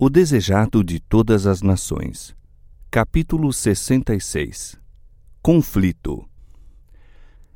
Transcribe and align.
O 0.00 0.08
desejado 0.08 0.84
de 0.84 1.00
todas 1.00 1.44
as 1.44 1.60
nações. 1.60 2.32
Capítulo 2.88 3.52
66 3.52 4.78
Conflito 5.42 6.24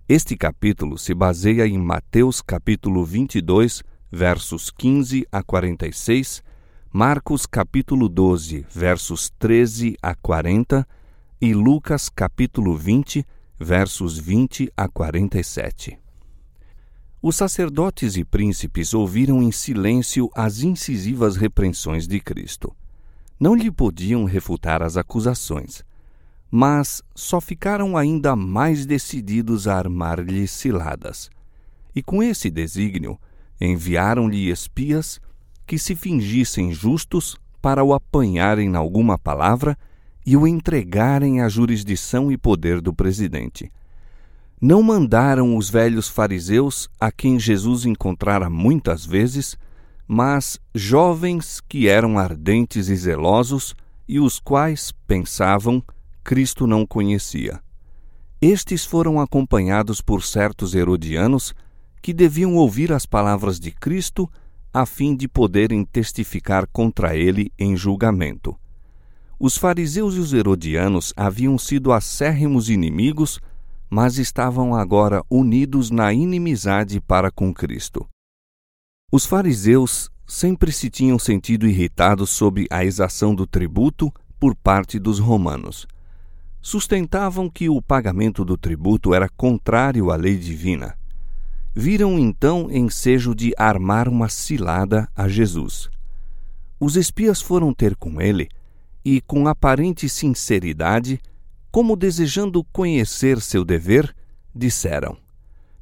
Este 0.09 0.37
capítulo 0.37 0.99
se 0.99 1.15
baseia 1.15 1.69
em 1.69 1.79
Mateus 1.79 2.43
capítulo 2.43 3.05
22, 3.05 3.85
versos 4.11 4.73
15 4.73 5.25
a 5.31 5.41
46, 5.41 6.43
Marcos 6.93 7.47
capítulo 7.47 8.09
12, 8.09 8.67
versos 8.75 9.31
13 9.39 9.97
a 10.03 10.13
40 10.17 10.85
e 11.41 11.55
Lucas 11.55 12.09
capítulo 12.09 12.77
20, 12.77 13.25
versos 13.57 14.19
20 14.19 14.69
a 14.77 14.89
47. 14.89 16.02
Os 17.25 17.37
sacerdotes 17.37 18.17
e 18.17 18.25
príncipes 18.25 18.93
ouviram 18.93 19.41
em 19.41 19.53
silêncio 19.53 20.29
as 20.35 20.63
incisivas 20.63 21.37
repreensões 21.37 22.09
de 22.09 22.19
Cristo. 22.19 22.75
Não 23.39 23.55
lhe 23.55 23.71
podiam 23.71 24.25
refutar 24.25 24.83
as 24.83 24.97
acusações, 24.97 25.85
mas 26.51 27.01
só 27.15 27.41
ficaram 27.41 27.97
ainda 27.97 28.35
mais 28.35 28.85
decididos 28.85 29.69
a 29.69 29.79
armar-lhe 29.79 30.49
ciladas. 30.49 31.31
E 31.95 32.03
com 32.03 32.25
esse 32.25 32.51
desígnio, 32.51 33.17
enviaram-lhe 33.61 34.51
espias 34.51 35.21
que 35.65 35.79
se 35.79 35.95
fingissem 35.95 36.73
justos 36.73 37.37
para 37.61 37.85
o 37.85 37.95
apanharem 37.95 38.69
em 38.71 38.75
alguma 38.75 39.17
palavra 39.17 39.79
e 40.27 40.37
o 40.37 40.45
entregarem 40.45 41.41
à 41.41 41.49
jurisdição 41.49 42.33
e 42.33 42.37
poder 42.37 42.81
do 42.81 42.93
presidente 42.93 43.71
não 44.63 44.81
mandaram 44.81 45.57
os 45.57 45.69
velhos 45.69 46.07
fariseus, 46.09 46.89
a 47.01 47.11
quem 47.11 47.37
Jesus 47.37 47.85
encontrara 47.85 48.49
muitas 48.49 49.05
vezes, 49.05 49.59
mas 50.07 50.57
jovens 50.73 51.61
que 51.61 51.89
eram 51.89 52.17
ardentes 52.17 52.89
e 52.89 52.95
zelosos 52.95 53.75
e 54.07 54.21
os 54.21 54.39
quais, 54.39 54.93
pensavam, 55.05 55.83
Cristo 56.23 56.65
não 56.65 56.87
conhecia. 56.87 57.61
Estes 58.41 58.85
foram 58.85 59.21
acompanhados 59.21 60.01
por 60.01 60.23
certos 60.23 60.77
herodianos 60.77 61.53
que 62.01 62.13
deviam 62.13 62.55
ouvir 62.55 62.93
as 62.93 63.05
palavras 63.05 63.59
de 63.59 63.73
Cristo 63.73 64.31
a 64.73 64.87
fim 64.87 65.17
de 65.17 65.27
poderem 65.27 65.85
testificar 65.85 66.69
contra 66.69 67.17
ele 67.17 67.53
em 67.59 67.77
julgamento. 67.77 68.57
Os 69.41 69.57
fariseus 69.57 70.15
e 70.15 70.21
os 70.21 70.33
herodianos 70.33 71.13
haviam 71.17 71.59
sido 71.59 71.91
acérrimos 71.91 72.71
inimigos 72.71 73.41
mas 73.93 74.17
estavam 74.17 74.75
agora 74.75 75.23
unidos 75.29 75.91
na 75.91 76.15
inimizade 76.15 76.99
para 76.99 77.31
com 77.31 77.53
Cristo. 77.53 78.09
Os 79.13 79.27
fariseus 79.27 80.09
sempre 80.27 80.73
se 80.73 80.89
tinham 80.89 81.19
sentido 81.19 81.67
irritados 81.69 82.31
sob 82.31 82.67
a 82.71 82.83
exação 82.87 83.35
do 83.35 83.47
tributo 83.47 84.11
por 84.41 84.57
parte 84.57 84.99
dos 84.99 85.19
romanos. 85.19 85.87
Sustentavam 86.59 87.51
que 87.51 87.69
o 87.69 87.83
pagamento 87.83 88.47
do 88.47 88.57
tributo 88.57 89.13
era 89.13 89.29
contrário 89.29 90.11
à 90.11 90.17
lei 90.17 90.39
divina. 90.39 90.97
Viram 91.75 92.19
então 92.19 92.71
ensejo 92.71 93.35
de 93.35 93.53
armar 93.59 94.09
uma 94.09 94.31
cilada 94.31 95.07
a 95.15 95.29
Jesus. 95.29 95.91
Os 96.81 96.97
espias 96.97 97.43
foram 97.43 97.75
ter 97.75 97.95
com 97.95 98.23
ele 98.23 98.49
e, 99.05 99.21
com 99.21 99.47
aparente 99.47 100.09
sinceridade, 100.09 101.21
como 101.73 101.97
desejando 101.97 102.63
conhecer 102.65 103.41
seu 103.41 103.65
dever, 103.65 104.15
disseram: 104.55 105.17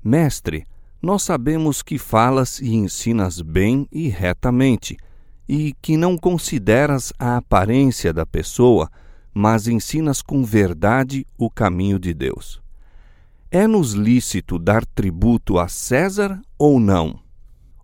Mestre, 0.02 0.64
nós 1.02 1.24
sabemos 1.24 1.82
que 1.82 1.98
falas 1.98 2.60
e 2.60 2.72
ensinas 2.72 3.42
bem 3.42 3.88
e 3.90 4.08
retamente, 4.08 4.96
e 5.48 5.74
que 5.82 5.96
não 5.96 6.16
consideras 6.16 7.12
a 7.18 7.36
aparência 7.36 8.12
da 8.12 8.24
pessoa, 8.24 8.88
mas 9.34 9.66
ensinas 9.66 10.22
com 10.22 10.44
verdade 10.44 11.26
o 11.36 11.50
caminho 11.50 11.98
de 11.98 12.14
Deus. 12.14 12.60
É-nos 13.50 13.94
lícito 13.94 14.60
dar 14.60 14.86
tributo 14.86 15.58
a 15.58 15.66
César 15.66 16.40
ou 16.56 16.78
não? 16.78 17.18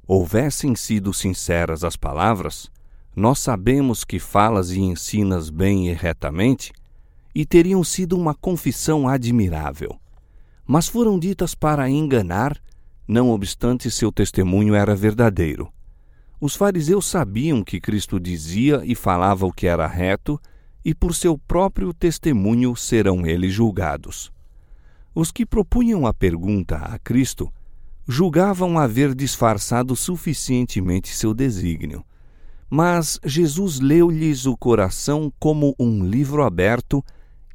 Houvessem 0.06 0.76
sido 0.76 1.12
sinceras 1.12 1.82
as 1.82 1.96
palavras, 1.96 2.70
nós 3.16 3.40
sabemos 3.40 4.04
que 4.04 4.20
falas 4.20 4.70
e 4.70 4.78
ensinas 4.78 5.50
bem 5.50 5.88
e 5.88 5.92
retamente, 5.92 6.72
e 7.38 7.44
teriam 7.44 7.84
sido 7.84 8.16
uma 8.16 8.34
confissão 8.34 9.06
admirável. 9.06 10.00
Mas 10.66 10.88
foram 10.88 11.18
ditas 11.18 11.54
para 11.54 11.86
enganar, 11.86 12.58
não 13.06 13.28
obstante 13.28 13.90
seu 13.90 14.10
testemunho 14.10 14.74
era 14.74 14.96
verdadeiro. 14.96 15.70
Os 16.40 16.56
fariseus 16.56 17.04
sabiam 17.04 17.62
que 17.62 17.78
Cristo 17.78 18.18
dizia 18.18 18.80
e 18.86 18.94
falava 18.94 19.44
o 19.44 19.52
que 19.52 19.66
era 19.66 19.86
reto, 19.86 20.40
e 20.82 20.94
por 20.94 21.14
seu 21.14 21.36
próprio 21.36 21.92
testemunho 21.92 22.74
serão 22.74 23.26
eles 23.26 23.52
julgados. 23.52 24.32
Os 25.14 25.30
que 25.30 25.44
propunham 25.44 26.06
a 26.06 26.14
pergunta 26.14 26.76
a 26.76 26.98
Cristo 26.98 27.52
julgavam 28.08 28.78
haver 28.78 29.14
disfarçado 29.14 29.94
suficientemente 29.94 31.14
seu 31.14 31.34
desígnio. 31.34 32.02
Mas 32.70 33.20
Jesus 33.22 33.78
leu-lhes 33.78 34.46
o 34.46 34.56
coração 34.56 35.30
como 35.38 35.74
um 35.78 36.02
livro 36.02 36.42
aberto 36.42 37.04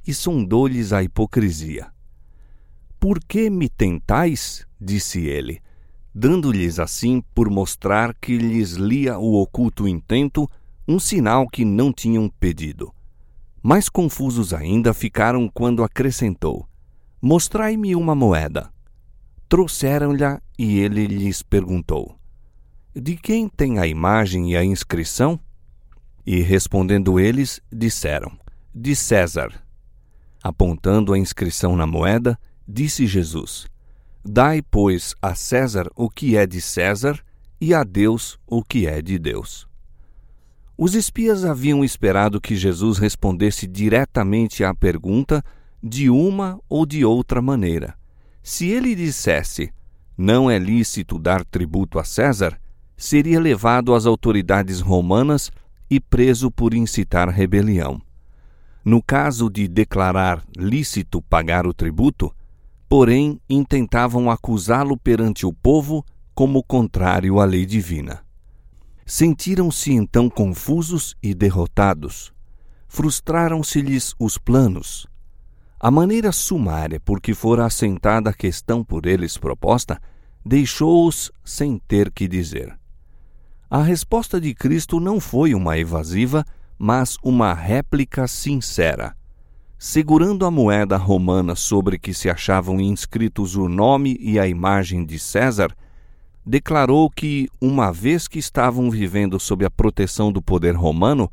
e 0.06 0.14
sondou-lhes 0.14 0.94
a 0.94 1.04
hipocrisia. 1.04 1.92
Por 3.00 3.20
que 3.20 3.50
me 3.50 3.68
tentais? 3.68 4.66
disse 4.80 5.22
ele, 5.22 5.62
dando-lhes 6.14 6.80
assim 6.80 7.24
por 7.34 7.50
mostrar 7.50 8.14
que 8.16 8.38
lhes 8.38 8.74
lia 8.74 9.18
o 9.18 9.42
oculto 9.42 9.88
intento, 9.88 10.50
um 10.88 11.00
sinal 11.00 11.48
que 11.48 11.64
não 11.64 11.94
tinham 11.94 12.28
pedido. 12.28 12.94
Mais 13.64 13.88
confusos 13.88 14.54
ainda 14.54 14.94
ficaram 14.94 15.48
quando 15.48 15.84
acrescentou: 15.84 16.68
Mostrai-me 17.22 17.96
uma 17.96 18.16
moeda. 18.16 18.72
Trouxeram-lhe 19.48 20.24
e 20.58 20.80
ele 20.80 21.06
lhes 21.06 21.44
perguntou: 21.44 22.16
De 22.96 23.16
quem 23.16 23.48
tem 23.48 23.78
a 23.78 23.86
imagem 23.86 24.52
e 24.52 24.58
a 24.58 24.64
inscrição? 24.64 25.40
E 26.26 26.42
respondendo 26.42 27.20
eles, 27.20 27.62
disseram: 27.72 28.32
De 28.74 28.96
César. 28.96 29.52
Apontando 30.44 31.14
a 31.14 31.18
inscrição 31.18 31.76
na 31.76 31.86
moeda, 31.86 32.38
disse 32.68 33.06
Jesus: 33.06 33.68
Dai, 34.24 34.62
pois, 34.62 35.16
a 35.22 35.36
César 35.36 35.88
o 35.96 36.10
que 36.10 36.36
é 36.36 36.46
de 36.46 36.62
César 36.62 37.20
e 37.60 37.74
a 37.74 37.84
Deus 37.84 38.40
o 38.48 38.64
que 38.64 38.88
é 38.88 39.02
de 39.02 39.20
Deus. 39.20 39.68
Os 40.78 40.96
espias 40.96 41.46
haviam 41.46 41.84
esperado 41.84 42.42
que 42.42 42.56
Jesus 42.56 42.98
respondesse 42.98 43.68
diretamente 43.68 44.64
à 44.64 44.74
pergunta 44.74 45.44
de 45.82 46.10
uma 46.10 46.60
ou 46.68 46.86
de 46.86 47.06
outra 47.06 47.42
maneira. 47.42 47.94
Se 48.42 48.68
ele 48.68 48.96
dissesse: 48.96 49.72
Não 50.18 50.50
é 50.50 50.58
lícito 50.58 51.20
dar 51.20 51.46
tributo 51.46 52.00
a 52.00 52.04
César, 52.04 52.60
seria 52.98 53.40
levado 53.40 53.94
às 53.94 54.08
autoridades 54.08 54.80
romanas 54.80 55.52
e 55.90 56.00
preso 56.00 56.50
por 56.50 56.74
incitar 56.74 57.30
rebelião. 57.30 58.02
No 58.84 59.02
caso 59.02 59.50
de 59.50 59.68
declarar 59.68 60.44
lícito 60.58 61.22
pagar 61.22 61.68
o 61.68 61.74
tributo, 61.74 62.34
porém 62.90 63.40
intentavam 63.50 64.30
acusá-lo 64.30 64.98
perante 64.98 65.46
o 65.46 65.54
povo 65.54 66.04
como 66.34 66.64
contrário 66.64 67.40
à 67.40 67.46
lei 67.46 67.66
divina. 67.66 68.24
Sentiram-se 69.06 69.92
então 69.92 70.30
confusos 70.30 71.16
e 71.22 71.34
derrotados. 71.34 72.34
Frustraram-se-lhes 72.88 74.16
os 74.20 74.38
planos. 74.38 75.06
A 75.80 75.92
maneira 75.92 76.32
sumária 76.32 77.00
por 77.00 77.22
que 77.22 77.34
fora 77.34 77.66
assentada 77.66 78.30
a 78.30 78.34
questão 78.34 78.84
por 78.84 79.06
eles 79.06 79.38
proposta 79.38 80.02
deixou-os 80.46 81.32
sem 81.44 81.78
ter 81.88 82.12
que 82.12 82.28
dizer. 82.28 82.78
A 83.70 83.82
resposta 83.82 84.42
de 84.42 84.54
Cristo 84.54 85.00
não 85.00 85.20
foi 85.20 85.54
uma 85.54 85.78
evasiva 85.78 86.46
mas 86.84 87.16
uma 87.24 87.54
réplica 87.54 88.28
sincera. 88.28 89.16
Segurando 89.78 90.48
a 90.48 90.50
moeda 90.50 90.98
romana 90.98 91.54
sobre 91.54 92.00
que 92.00 92.12
se 92.12 92.28
achavam 92.28 92.82
inscritos 92.82 93.56
o 93.56 93.70
nome 93.70 94.18
e 94.20 94.40
a 94.40 94.48
imagem 94.48 95.06
de 95.06 95.20
César, 95.20 95.72
declarou 96.44 97.08
que, 97.08 97.48
uma 97.62 97.92
vez 97.92 98.28
que 98.28 98.40
estavam 98.40 98.90
vivendo 98.90 99.40
sob 99.40 99.64
a 99.64 99.70
proteção 99.70 100.32
do 100.32 100.42
poder 100.42 100.76
romano, 100.76 101.32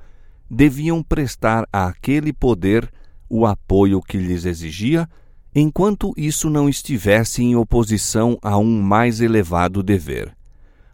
deviam 0.51 1.03
prestar 1.03 1.67
àquele 1.73 2.31
poder 2.31 2.87
o 3.27 3.47
apoio 3.47 4.03
que 4.03 4.19
lhes 4.19 4.45
exigia, 4.45 5.09
enquanto 5.55 6.13
isso 6.15 6.51
não 6.51 6.69
estivesse 6.69 7.43
em 7.43 7.57
oposição 7.57 8.37
a 8.43 8.59
um 8.59 8.83
mais 8.83 9.23
elevado 9.23 9.83
dever. 9.83 10.31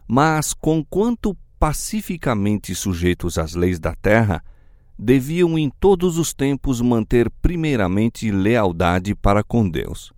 Mas, 0.07 0.53
conquanto 0.53 1.35
pacificamente 1.59 2.73
sujeitos 2.75 3.37
às 3.37 3.55
leis 3.55 3.79
da 3.79 3.95
terra, 3.95 4.43
deviam 4.97 5.57
em 5.57 5.69
todos 5.69 6.17
os 6.17 6.33
tempos 6.33 6.81
manter 6.81 7.29
primeiramente 7.41 8.31
lealdade 8.31 9.13
para 9.13 9.43
com 9.43 9.69
Deus. 9.69 10.13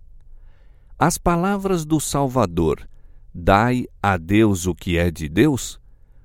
As 0.98 1.18
palavras 1.18 1.84
do 1.84 2.00
Salvador, 2.00 2.88
dai 3.32 3.86
a 4.02 4.16
Deus 4.16 4.66
o 4.66 4.74
que 4.74 4.98
é 4.98 5.10
de 5.10 5.28
Deus, 5.28 5.80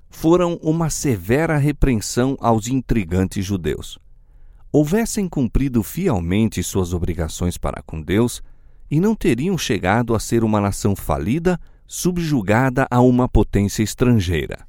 foram 0.10 0.60
uma 0.62 0.90
severa 0.90 1.58
repreensão 1.58 2.38
aos 2.40 2.68
intrigantes 2.68 3.46
judeus. 3.46 3.98
Houvessem 4.72 5.28
cumprido 5.28 5.84
fielmente 5.84 6.64
suas 6.64 6.94
obrigações 6.94 7.58
para 7.58 7.82
com 7.84 8.02
Deus, 8.02 8.42
e 8.90 9.00
não 9.00 9.16
teriam 9.16 9.58
chegado 9.58 10.14
a 10.14 10.20
ser 10.20 10.44
uma 10.44 10.62
nação 10.62 10.96
falida, 10.96 11.60
subjugada 11.88 12.88
a 12.92 13.02
uma 13.02 13.28
potência 13.28 13.82
estrangeira. 13.82 14.68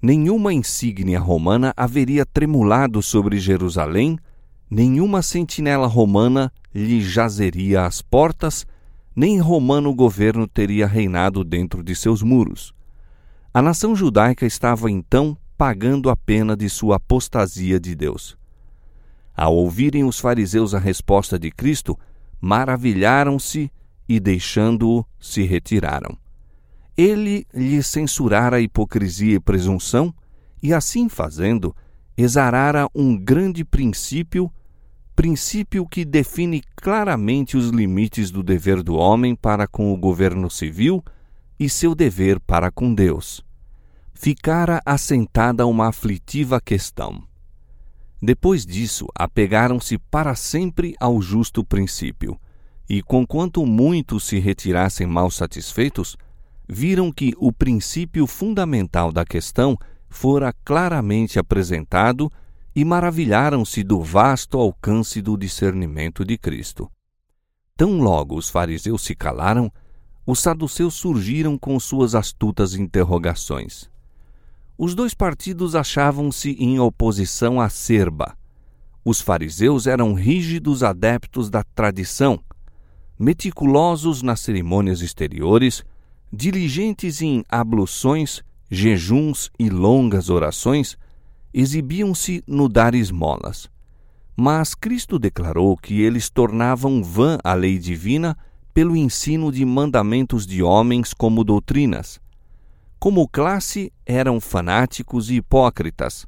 Nenhuma 0.00 0.52
insígnia 0.52 1.18
romana 1.18 1.74
haveria 1.76 2.24
tremulado 2.24 3.02
sobre 3.02 3.40
Jerusalém, 3.40 4.16
nenhuma 4.70 5.22
sentinela 5.22 5.88
romana 5.88 6.52
lhe 6.72 7.00
jazeria 7.00 7.84
às 7.84 8.00
portas, 8.00 8.64
nem 9.14 9.40
romano 9.40 9.92
governo 9.92 10.46
teria 10.46 10.86
reinado 10.86 11.42
dentro 11.42 11.82
de 11.82 11.96
seus 11.96 12.22
muros. 12.22 12.72
A 13.52 13.60
nação 13.60 13.96
judaica 13.96 14.46
estava 14.46 14.88
então 14.88 15.36
pagando 15.56 16.08
a 16.08 16.16
pena 16.16 16.56
de 16.56 16.68
sua 16.68 16.96
apostasia 16.96 17.80
de 17.80 17.96
Deus. 17.96 18.38
Ao 19.36 19.52
ouvirem 19.52 20.04
os 20.04 20.20
fariseus 20.20 20.74
a 20.74 20.78
resposta 20.78 21.36
de 21.36 21.50
Cristo, 21.50 21.98
maravilharam-se 22.40 23.68
e, 24.08 24.20
deixando-o, 24.20 25.04
se 25.18 25.42
retiraram. 25.42 26.16
Ele 26.98 27.46
lhes 27.54 27.86
censurara 27.86 28.56
a 28.56 28.60
hipocrisia 28.60 29.36
e 29.36 29.40
presunção, 29.40 30.12
e 30.60 30.74
assim 30.74 31.08
fazendo, 31.08 31.72
exarara 32.16 32.88
um 32.92 33.16
grande 33.16 33.64
princípio, 33.64 34.52
princípio 35.14 35.86
que 35.86 36.04
define 36.04 36.60
claramente 36.74 37.56
os 37.56 37.68
limites 37.68 38.32
do 38.32 38.42
dever 38.42 38.82
do 38.82 38.96
homem 38.96 39.36
para 39.36 39.68
com 39.68 39.94
o 39.94 39.96
governo 39.96 40.50
civil 40.50 41.00
e 41.56 41.68
seu 41.68 41.94
dever 41.94 42.40
para 42.40 42.68
com 42.68 42.92
Deus. 42.92 43.44
Ficara 44.12 44.82
assentada 44.84 45.64
uma 45.68 45.86
aflitiva 45.86 46.60
questão. 46.60 47.22
Depois 48.20 48.66
disso, 48.66 49.06
apegaram-se 49.14 49.98
para 49.98 50.34
sempre 50.34 50.96
ao 50.98 51.22
justo 51.22 51.62
princípio, 51.62 52.36
e 52.90 53.00
conquanto 53.00 53.64
muitos 53.64 54.24
se 54.24 54.40
retirassem 54.40 55.06
mal 55.06 55.30
satisfeitos, 55.30 56.16
viram 56.68 57.10
que 57.10 57.32
o 57.38 57.50
princípio 57.50 58.26
fundamental 58.26 59.10
da 59.10 59.24
questão 59.24 59.76
fora 60.08 60.52
claramente 60.64 61.38
apresentado 61.38 62.30
e 62.74 62.84
maravilharam-se 62.84 63.82
do 63.82 64.02
vasto 64.02 64.58
alcance 64.58 65.22
do 65.22 65.36
discernimento 65.36 66.24
de 66.24 66.36
Cristo. 66.36 66.90
Tão 67.76 68.00
logo 68.00 68.36
os 68.36 68.50
fariseus 68.50 69.02
se 69.02 69.14
calaram, 69.14 69.72
os 70.26 70.40
saduceus 70.40 70.94
surgiram 70.94 71.56
com 71.56 71.80
suas 71.80 72.14
astutas 72.14 72.74
interrogações. 72.74 73.90
Os 74.76 74.94
dois 74.94 75.14
partidos 75.14 75.74
achavam-se 75.74 76.50
em 76.52 76.78
oposição 76.78 77.60
acerba. 77.60 78.36
Os 79.04 79.20
fariseus 79.20 79.86
eram 79.86 80.12
rígidos 80.12 80.82
adeptos 80.82 81.48
da 81.48 81.62
tradição, 81.62 82.38
meticulosos 83.18 84.22
nas 84.22 84.40
cerimônias 84.40 85.00
exteriores, 85.00 85.82
diligentes 86.32 87.22
em 87.22 87.44
abluções, 87.48 88.42
jejuns 88.70 89.50
e 89.58 89.70
longas 89.70 90.28
orações, 90.28 90.96
exibiam-se 91.52 92.42
no 92.46 92.68
dar 92.68 92.94
esmolas. 92.94 93.68
Mas 94.36 94.74
Cristo 94.74 95.18
declarou 95.18 95.76
que 95.76 96.00
eles 96.00 96.30
tornavam 96.30 97.02
vã 97.02 97.38
a 97.42 97.54
lei 97.54 97.78
divina 97.78 98.36
pelo 98.72 98.96
ensino 98.96 99.50
de 99.50 99.64
mandamentos 99.64 100.46
de 100.46 100.62
homens 100.62 101.12
como 101.12 101.42
doutrinas. 101.42 102.20
Como 102.98 103.26
classe, 103.26 103.92
eram 104.06 104.40
fanáticos 104.40 105.30
e 105.30 105.36
hipócritas. 105.36 106.26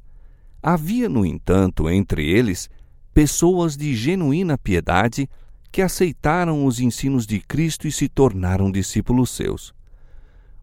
Havia, 0.63 1.09
no 1.09 1.25
entanto, 1.25 1.89
entre 1.89 2.29
eles 2.29 2.69
pessoas 3.15 3.77
de 3.77 3.95
genuína 3.95 4.57
piedade 4.57 5.29
que 5.71 5.83
aceitaram 5.83 6.65
os 6.65 6.81
ensinos 6.81 7.27
de 7.27 7.41
Cristo 7.41 7.87
e 7.87 7.93
se 7.93 8.09
tornaram 8.09 8.71
discípulos 8.71 9.31
seus. 9.31 9.73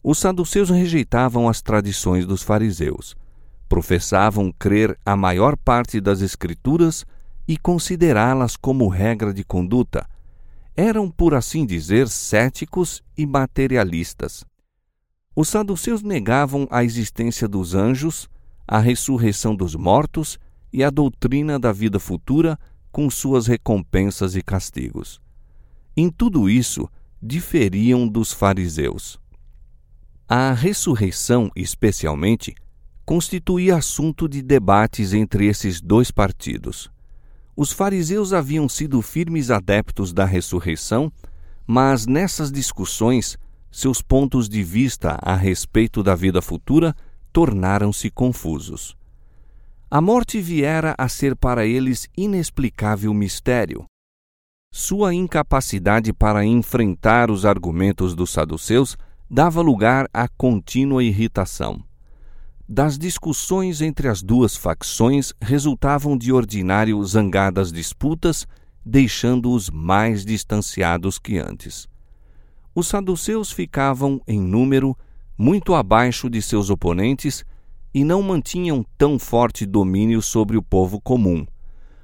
Os 0.03 0.19
saduceus 0.19 0.69
rejeitavam 0.69 1.49
as 1.49 1.61
tradições 1.61 2.25
dos 2.25 2.41
fariseus, 2.41 3.15
professavam 3.67 4.51
crer 4.51 4.97
a 5.05 5.15
maior 5.15 5.57
parte 5.57 5.99
das 5.99 6.21
Escrituras 6.21 7.05
e 7.47 7.57
considerá-las 7.57 8.55
como 8.55 8.87
regra 8.87 9.33
de 9.33 9.43
conduta. 9.43 10.07
Eram, 10.75 11.09
por 11.09 11.33
assim 11.33 11.65
dizer, 11.65 12.07
céticos 12.07 13.01
e 13.17 13.25
materialistas. 13.25 14.45
Os 15.35 15.49
saduceus 15.49 16.01
negavam 16.01 16.67
a 16.69 16.83
existência 16.83 17.47
dos 17.47 17.73
anjos, 17.73 18.29
a 18.67 18.79
ressurreição 18.79 19.55
dos 19.55 19.75
mortos 19.75 20.39
e 20.71 20.83
a 20.83 20.89
doutrina 20.89 21.57
da 21.57 21.71
vida 21.71 21.99
futura 21.99 22.59
com 22.91 23.09
suas 23.09 23.47
recompensas 23.47 24.35
e 24.35 24.41
castigos. 24.41 25.21
Em 25.95 26.09
tudo 26.09 26.49
isso, 26.49 26.89
diferiam 27.21 28.07
dos 28.07 28.33
fariseus. 28.33 29.19
A 30.29 30.51
ressurreição, 30.51 31.49
especialmente, 31.55 32.53
constituía 33.05 33.77
assunto 33.77 34.27
de 34.27 34.41
debates 34.41 35.13
entre 35.13 35.45
esses 35.45 35.79
dois 35.79 36.11
partidos. 36.11 36.91
Os 37.55 37.71
fariseus 37.71 38.33
haviam 38.33 38.67
sido 38.67 39.01
firmes 39.01 39.49
adeptos 39.49 40.11
da 40.11 40.25
ressurreição, 40.25 41.09
mas 41.65 42.05
nessas 42.05 42.51
discussões, 42.51 43.37
seus 43.71 44.01
pontos 44.01 44.49
de 44.49 44.61
vista 44.63 45.17
a 45.21 45.33
respeito 45.33 46.03
da 46.03 46.13
vida 46.13 46.41
futura 46.41 46.93
tornaram-se 47.31 48.09
confusos. 48.09 48.97
A 49.89 50.01
morte 50.01 50.41
viera 50.41 50.93
a 50.97 51.07
ser 51.07 51.37
para 51.37 51.65
eles 51.65 52.09
inexplicável 52.17 53.13
mistério. 53.13 53.85
Sua 54.73 55.13
incapacidade 55.13 56.11
para 56.11 56.43
enfrentar 56.43 57.31
os 57.31 57.45
argumentos 57.45 58.13
dos 58.13 58.29
saduceus 58.29 58.97
dava 59.29 59.61
lugar 59.61 60.07
a 60.13 60.27
contínua 60.27 61.03
irritação. 61.03 61.83
Das 62.67 62.97
discussões 62.97 63.81
entre 63.81 64.07
as 64.07 64.21
duas 64.21 64.55
facções 64.55 65.33
resultavam 65.41 66.17
de 66.17 66.31
ordinário 66.33 67.01
zangadas 67.03 67.71
disputas, 67.71 68.45
deixando-os 68.85 69.69
mais 69.69 70.25
distanciados 70.25 71.19
que 71.19 71.37
antes. 71.37 71.87
Os 72.73 72.87
saduceus 72.87 73.51
ficavam, 73.51 74.21
em 74.27 74.39
número, 74.39 74.97
muito 75.37 75.73
abaixo 75.75 76.29
de 76.29 76.41
seus 76.41 76.69
oponentes 76.69 77.45
e 77.93 78.03
não 78.03 78.21
mantinham 78.21 78.85
tão 78.97 79.17
forte 79.17 79.65
domínio 79.65 80.21
sobre 80.21 80.57
o 80.57 80.61
povo 80.61 80.99
comum, 81.01 81.45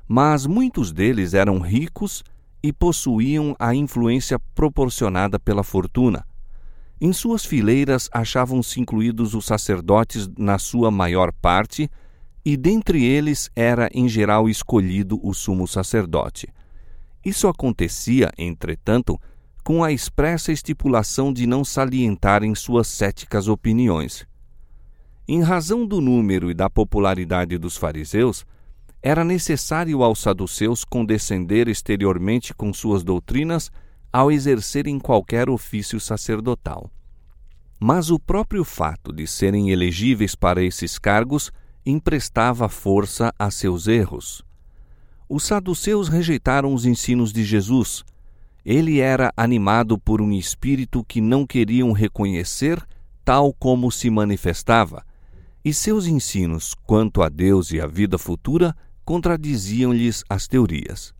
mas 0.07 0.45
muitos 0.45 0.91
deles 0.91 1.33
eram 1.33 1.59
ricos 1.59 2.23
e 2.61 2.71
possuíam 2.71 3.55
a 3.59 3.75
influência 3.75 4.39
proporcionada 4.55 5.37
pela 5.37 5.63
fortuna. 5.63 6.25
Em 7.05 7.11
suas 7.11 7.43
fileiras 7.43 8.09
achavam-se 8.13 8.79
incluídos 8.79 9.33
os 9.33 9.43
sacerdotes 9.43 10.29
na 10.37 10.57
sua 10.57 10.89
maior 10.89 11.33
parte, 11.33 11.91
e 12.45 12.55
dentre 12.55 13.03
eles 13.03 13.51
era 13.53 13.89
em 13.93 14.07
geral 14.07 14.47
escolhido 14.47 15.19
o 15.21 15.33
sumo 15.33 15.67
sacerdote. 15.67 16.47
Isso 17.25 17.49
acontecia, 17.49 18.31
entretanto, 18.37 19.19
com 19.65 19.83
a 19.83 19.91
expressa 19.91 20.53
estipulação 20.53 21.33
de 21.33 21.45
não 21.45 21.65
salientarem 21.65 22.55
suas 22.55 22.87
céticas 22.87 23.49
opiniões. 23.49 24.25
Em 25.27 25.41
razão 25.41 25.85
do 25.85 25.99
número 25.99 26.49
e 26.49 26.53
da 26.53 26.69
popularidade 26.69 27.57
dos 27.57 27.75
fariseus, 27.75 28.45
era 29.01 29.25
necessário 29.25 30.03
aos 30.03 30.19
saduceus 30.19 30.85
condescender 30.85 31.67
exteriormente 31.67 32.53
com 32.53 32.71
suas 32.71 33.03
doutrinas 33.03 33.69
ao 34.13 34.31
exercerem 34.31 34.99
qualquer 34.99 35.49
ofício 35.49 35.99
sacerdotal. 35.99 36.91
Mas 37.79 38.11
o 38.11 38.19
próprio 38.19 38.63
fato 38.63 39.11
de 39.11 39.25
serem 39.25 39.71
elegíveis 39.71 40.35
para 40.35 40.63
esses 40.63 40.99
cargos 40.99 41.51
emprestava 41.83 42.69
força 42.69 43.33
a 43.37 43.49
seus 43.49 43.87
erros. 43.87 44.43
Os 45.27 45.43
saduceus 45.43 46.07
rejeitaram 46.07 46.73
os 46.73 46.85
ensinos 46.85 47.33
de 47.33 47.43
Jesus. 47.43 48.05
Ele 48.63 48.99
era 48.99 49.33
animado 49.35 49.97
por 49.97 50.21
um 50.21 50.31
espírito 50.31 51.03
que 51.03 51.19
não 51.19 51.45
queriam 51.45 51.91
reconhecer 51.91 52.81
tal 53.25 53.51
como 53.53 53.91
se 53.91 54.09
manifestava 54.09 55.03
e 55.65 55.73
seus 55.73 56.07
ensinos 56.07 56.73
quanto 56.85 57.21
a 57.21 57.29
Deus 57.29 57.71
e 57.71 57.79
a 57.79 57.87
vida 57.87 58.17
futura 58.17 58.75
contradiziam-lhes 59.05 60.23
as 60.29 60.47
teorias. 60.47 61.13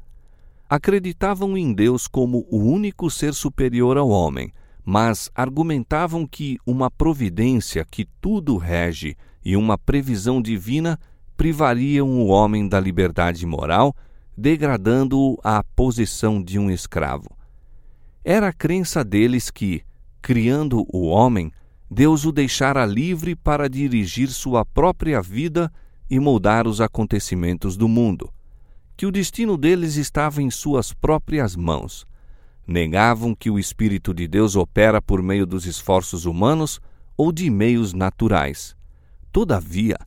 Acreditavam 0.76 1.56
em 1.56 1.72
Deus 1.72 2.08
como 2.08 2.48
o 2.50 2.58
único 2.58 3.08
ser 3.12 3.36
superior 3.36 3.96
ao 3.96 4.10
homem, 4.10 4.52
mas 4.84 5.30
argumentavam 5.36 6.26
que 6.26 6.58
uma 6.66 6.90
providência 6.90 7.86
que 7.86 8.08
tudo 8.20 8.58
rege 8.58 9.16
e 9.46 9.56
uma 9.56 9.78
previsão 9.78 10.42
divina 10.42 11.00
privariam 11.38 12.10
o 12.20 12.26
homem 12.26 12.68
da 12.68 12.80
liberdade 12.80 13.46
moral, 13.46 13.96
degradando-o 14.36 15.38
à 15.44 15.64
posição 15.64 16.42
de 16.42 16.58
um 16.58 16.72
escravo. 16.72 17.30
Era 18.26 18.48
a 18.48 18.52
crença 18.52 19.04
deles 19.04 19.52
que, 19.52 19.84
criando 20.24 20.88
o 20.92 21.06
homem, 21.06 21.52
Deus 21.88 22.26
o 22.26 22.32
deixara 22.32 22.84
livre 22.84 23.36
para 23.36 23.70
dirigir 23.70 24.30
sua 24.30 24.66
própria 24.66 25.22
vida 25.22 25.72
e 26.10 26.20
moldar 26.20 26.68
os 26.68 26.82
acontecimentos 26.82 27.78
do 27.78 27.88
mundo, 27.88 28.34
que 28.96 29.06
o 29.06 29.12
destino 29.12 29.58
deles 29.58 29.96
estava 29.96 30.42
em 30.42 30.50
suas 30.50 30.94
próprias 30.94 31.56
mãos. 31.56 32.06
Negavam 32.66 33.36
que 33.36 33.50
o 33.50 33.60
Espírito 33.60 34.14
de 34.14 34.28
Deus 34.28 34.56
opera 34.56 35.02
por 35.02 35.22
meio 35.22 35.46
dos 35.46 35.66
esforços 35.66 36.26
humanos 36.26 36.80
ou 37.18 37.32
de 37.32 37.50
meios 37.50 37.94
naturais. 37.94 38.76
Todavia, 39.32 39.98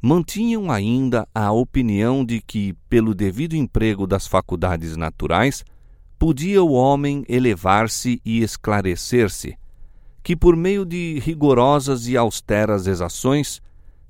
mantinham 0.00 0.70
ainda 0.70 1.28
a 1.34 1.50
opinião 1.52 2.24
de 2.24 2.40
que, 2.40 2.74
pelo 2.88 3.14
devido 3.14 3.54
emprego 3.54 4.06
das 4.06 4.26
faculdades 4.26 4.96
naturais, 4.96 5.64
podia 6.18 6.62
o 6.62 6.72
homem 6.72 7.24
elevar-se 7.28 8.20
e 8.24 8.42
esclarecer-se, 8.42 9.56
que 10.22 10.34
por 10.34 10.56
meio 10.56 10.84
de 10.84 11.18
rigorosas 11.18 12.06
e 12.08 12.16
austeras 12.16 12.86
exações, 12.86 13.60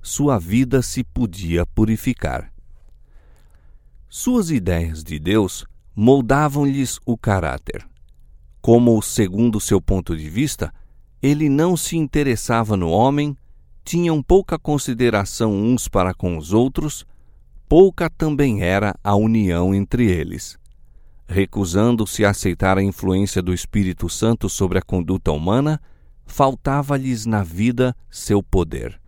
sua 0.01 0.39
vida 0.39 0.83
se 0.83 1.03
podia 1.03 1.67
purificar. 1.67 2.56
Suas 4.19 4.51
ideias 4.51 5.05
de 5.05 5.19
Deus 5.19 5.67
moldavam-lhes 5.95 6.99
o 7.05 7.19
caráter. 7.19 7.87
Como, 8.63 9.03
segundo 9.03 9.61
seu 9.61 9.79
ponto 9.79 10.17
de 10.17 10.31
vista, 10.31 10.73
ele 11.23 11.51
não 11.51 11.77
se 11.77 11.99
interessava 11.99 12.79
no 12.79 12.89
homem, 12.89 13.37
tinham 13.85 14.23
pouca 14.23 14.59
consideração 14.59 15.53
uns 15.53 15.87
para 15.87 16.15
com 16.15 16.39
os 16.39 16.55
outros, 16.55 17.05
pouca 17.69 18.09
também 18.09 18.63
era 18.63 18.95
a 19.05 19.15
união 19.15 19.75
entre 19.75 20.11
eles 20.11 20.59
recusando-se 21.29 22.25
a 22.25 22.31
aceitar 22.31 22.79
a 22.79 22.83
influência 22.83 23.43
do 23.43 23.53
Espírito 23.53 24.09
Santo 24.09 24.49
sobre 24.49 24.79
a 24.79 24.83
conduta 24.83 25.31
humana, 25.33 25.79
faltava-lhes 26.25 27.27
na 27.27 27.43
vida 27.43 27.95
seu 28.09 28.43
poder. 28.43 28.99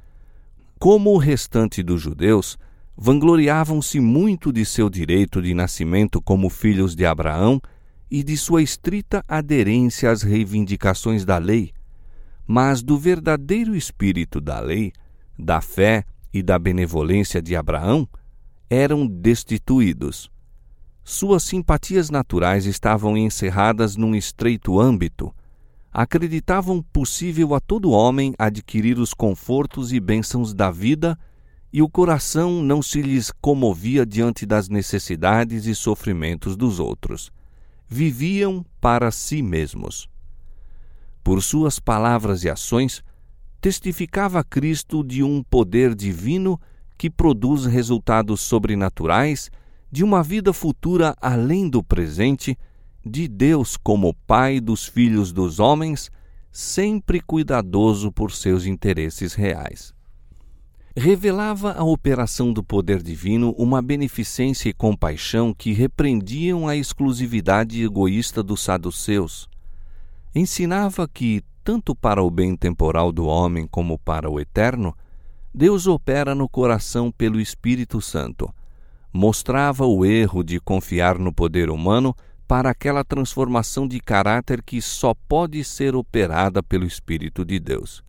Como 0.81 1.15
o 1.15 1.17
restante 1.17 1.81
dos 1.81 2.03
judeus, 2.03 2.59
vangloriavam-se 3.01 4.01
muito 4.01 4.53
de 4.53 4.65
seu 4.65 4.91
direito 4.91 5.41
de 5.41 5.55
nascimento 5.55 6.21
como 6.21 6.51
filhos 6.51 6.97
de 6.97 7.07
Abraão 7.07 7.61
e 8.11 8.25
de 8.25 8.37
sua 8.37 8.61
estrita 8.61 9.25
aderência 9.29 10.11
às 10.11 10.23
reivindicações 10.23 11.25
da 11.25 11.39
lei, 11.39 11.73
mas 12.45 12.83
do 12.83 12.99
verdadeiro 12.99 13.77
espírito 13.77 14.41
da 14.41 14.59
lei, 14.59 14.93
da 15.39 15.61
fé 15.61 16.05
e 16.35 16.43
da 16.43 16.59
benevolência 16.59 17.41
de 17.41 17.55
Abraão, 17.55 18.09
eram 18.69 19.07
destituídos 19.07 20.29
suas 21.11 21.43
simpatias 21.43 22.11
naturais 22.11 22.67
estavam 22.67 23.17
encerradas 23.17 23.97
num 23.97 24.15
estreito 24.15 24.79
âmbito. 24.79 25.35
Acreditavam 25.91 26.83
possível 26.83 27.55
a 27.55 27.61
todo 27.61 27.93
homem 27.93 28.35
adquirir 28.39 28.99
os 28.99 29.15
confortos 29.15 29.91
e 29.91 29.99
bênçãos 29.99 30.53
da 30.53 30.71
vida, 30.71 31.19
e 31.73 31.83
o 31.83 31.89
coração 31.89 32.63
não 32.63 32.81
se 32.81 33.03
lhes 33.03 33.31
comovia 33.31 34.07
diante 34.07 34.47
das 34.47 34.69
necessidades 34.69 35.67
e 35.67 35.75
sofrimentos 35.75 36.57
dos 36.57 36.81
outros. 36.81 37.31
Viviam 37.87 38.65
para 38.81 39.11
si 39.11 39.43
mesmos. 39.43 40.09
Por 41.23 41.43
suas 41.43 41.79
palavras 41.79 42.43
e 42.45 42.49
ações, 42.49 43.03
testificava 43.61 44.43
Cristo 44.43 45.05
de 45.05 45.23
um 45.23 45.43
poder 45.43 45.95
divino 45.95 46.59
que 46.97 47.11
produz 47.11 47.67
resultados 47.67 48.41
sobrenaturais 48.41 49.51
de 49.91 50.05
uma 50.05 50.23
vida 50.23 50.53
futura 50.53 51.15
além 51.21 51.69
do 51.69 51.83
presente, 51.83 52.59
de 53.05 53.29
Deus 53.29 53.77
como 53.77 54.15
Pai 54.27 54.61
dos 54.61 54.87
filhos 54.87 55.33
dos 55.33 55.61
homens, 55.61 56.11
sempre 56.51 57.21
cuidadoso 57.21 58.11
por 58.11 58.33
seus 58.33 58.67
interesses 58.67 59.35
reais. 59.35 59.98
Revelava 60.99 61.73
a 61.73 61.85
operação 61.85 62.53
do 62.53 62.63
poder 62.63 63.03
divino 63.03 63.55
uma 63.57 63.81
beneficência 63.81 64.69
e 64.69 64.73
compaixão 64.73 65.55
que 65.55 65.73
repreendiam 65.73 66.67
a 66.67 66.75
exclusividade 66.75 67.83
egoísta 67.83 68.43
dos 68.43 68.61
saduceus. 68.63 69.49
Ensinava 70.35 71.07
que, 71.07 71.43
tanto 71.63 71.95
para 71.95 72.23
o 72.23 72.31
bem 72.31 72.57
temporal 72.57 73.13
do 73.13 73.27
homem 73.27 73.67
como 73.67 73.99
para 73.99 74.29
o 74.29 74.41
eterno, 74.41 74.95
Deus 75.55 75.87
opera 75.87 76.35
no 76.35 76.49
coração 76.49 77.13
pelo 77.13 77.41
Espírito 77.41 78.01
Santo 78.01 78.53
mostrava 79.13 79.87
o 79.87 80.05
erro 80.05 80.45
de 80.45 80.61
confiar 80.61 81.19
no 81.19 81.33
poder 81.33 81.71
humano 81.71 82.15
para 82.47 82.71
aquela 82.71 83.05
transformação 83.05 83.87
de 83.87 84.01
caráter 84.01 84.63
que 84.63 84.81
só 84.81 85.15
pode 85.29 85.63
ser 85.65 85.95
operada 85.95 86.63
pelo 86.63 86.87
Espírito 86.87 87.45
de 87.45 87.59
Deus. 87.59 88.03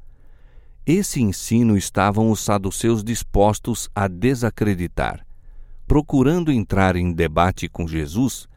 Esse 0.92 1.22
ensino 1.22 1.78
estavam 1.78 2.32
os 2.32 2.40
saduceus 2.40 3.04
dispostos 3.04 3.88
a 3.94 4.08
desacreditar. 4.08 5.24
Procurando 5.86 6.52
entrar 6.52 6.96
em 6.96 7.14
debate 7.14 7.70
com 7.70 7.88
Jesus, 7.88 8.48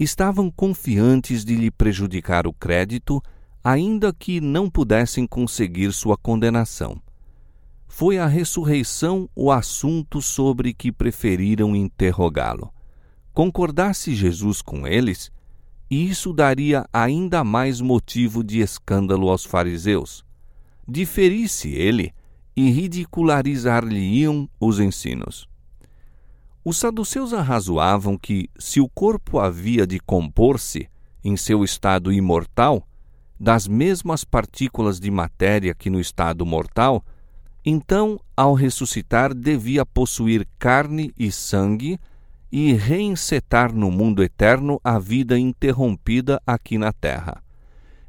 estavam 0.00 0.50
confiantes 0.50 1.44
de 1.44 1.54
lhe 1.54 1.70
prejudicar 1.70 2.48
o 2.48 2.52
crédito, 2.52 3.22
ainda 3.62 4.12
que 4.12 4.40
não 4.40 4.68
pudessem 4.68 5.24
conseguir 5.24 5.92
sua 5.92 6.16
condenação 6.16 7.00
foi 7.88 8.18
a 8.18 8.26
ressurreição 8.26 9.28
o 9.34 9.50
assunto 9.50 10.20
sobre 10.20 10.72
que 10.74 10.92
preferiram 10.92 11.74
interrogá-lo. 11.74 12.72
Concordasse 13.32 14.14
Jesus 14.14 14.62
com 14.62 14.86
eles, 14.86 15.32
isso 15.90 16.32
daria 16.32 16.86
ainda 16.92 17.42
mais 17.42 17.80
motivo 17.80 18.44
de 18.44 18.60
escândalo 18.60 19.30
aos 19.30 19.44
fariseus. 19.44 20.24
Diferisse 20.88 21.70
ele, 21.70 22.14
e 22.56 22.70
ridicularizar-lhe-iam 22.70 24.48
os 24.58 24.80
ensinos. 24.80 25.48
Os 26.64 26.78
saduceus 26.78 27.32
arrazoavam 27.32 28.18
que, 28.18 28.50
se 28.58 28.80
o 28.80 28.88
corpo 28.88 29.38
havia 29.38 29.86
de 29.86 30.00
compor-se, 30.00 30.88
em 31.22 31.36
seu 31.36 31.62
estado 31.62 32.12
imortal, 32.12 32.86
das 33.38 33.68
mesmas 33.68 34.24
partículas 34.24 34.98
de 34.98 35.10
matéria 35.10 35.74
que 35.74 35.88
no 35.88 36.00
estado 36.00 36.44
mortal, 36.44 37.04
então, 37.64 38.18
ao 38.36 38.54
ressuscitar, 38.54 39.34
devia 39.34 39.84
possuir 39.84 40.48
carne 40.58 41.12
e 41.18 41.30
sangue 41.30 42.00
e 42.50 42.72
reencetar 42.72 43.72
no 43.72 43.90
mundo 43.90 44.22
eterno 44.22 44.80
a 44.82 44.98
vida 44.98 45.38
interrompida 45.38 46.40
aqui 46.46 46.78
na 46.78 46.92
terra. 46.92 47.42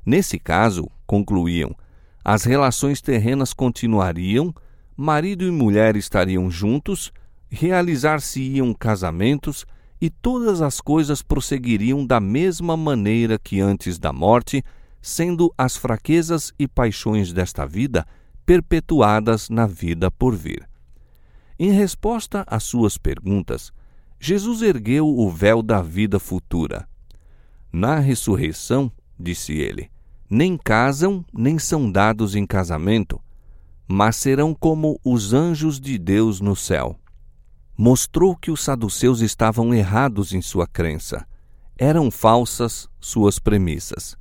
Nesse 0.05 0.39
caso, 0.39 0.89
concluíam, 1.05 1.75
as 2.23 2.43
relações 2.43 3.01
terrenas 3.01 3.53
continuariam, 3.53 4.53
marido 4.95 5.45
e 5.45 5.51
mulher 5.51 5.95
estariam 5.95 6.49
juntos, 6.51 7.11
realizar-se-iam 7.49 8.73
casamentos 8.73 9.65
e 10.01 10.09
todas 10.09 10.61
as 10.61 10.79
coisas 10.79 11.21
prosseguiriam 11.21 12.05
da 12.05 12.19
mesma 12.19 12.77
maneira 12.77 13.38
que 13.38 13.59
antes 13.59 13.97
da 13.97 14.13
morte, 14.13 14.63
sendo 15.01 15.53
as 15.57 15.75
fraquezas 15.75 16.53
e 16.59 16.67
paixões 16.67 17.33
desta 17.33 17.65
vida 17.65 18.05
perpetuadas 18.45 19.49
na 19.49 19.65
vida 19.65 20.09
por 20.11 20.35
vir. 20.35 20.67
Em 21.57 21.71
resposta 21.71 22.43
às 22.47 22.63
suas 22.63 22.97
perguntas, 22.97 23.71
Jesus 24.19 24.61
ergueu 24.61 25.07
o 25.07 25.29
véu 25.29 25.61
da 25.61 25.81
vida 25.81 26.19
futura. 26.19 26.88
Na 27.71 27.99
ressurreição, 27.99 28.91
disse 29.19 29.53
ele, 29.53 29.89
nem 30.29 30.57
casam 30.57 31.25
nem 31.33 31.57
são 31.57 31.91
dados 31.91 32.36
em 32.36 32.45
casamento, 32.45 33.19
mas 33.88 34.15
serão 34.15 34.53
como 34.53 35.00
os 35.03 35.33
anjos 35.33 35.79
de 35.79 35.98
Deus 35.98 36.39
no 36.39 36.55
céu. 36.55 37.00
Mostrou 37.75 38.36
que 38.36 38.51
os 38.51 38.62
saduceus 38.62 39.21
estavam 39.21 39.74
errados 39.74 40.33
em 40.33 40.41
sua 40.41 40.67
crença. 40.67 41.25
Eram 41.77 42.12
falsas 42.12 42.88
suas 43.00 43.39
premissas. 43.39 44.15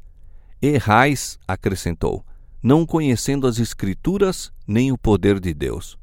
Errais, 0.63 1.39
acrescentou, 1.47 2.25
não 2.63 2.87
conhecendo 2.87 3.47
as 3.47 3.59
Escrituras 3.59 4.53
nem 4.67 4.91
o 4.91 4.97
poder 4.97 5.39
de 5.39 5.53
Deus. 5.53 5.99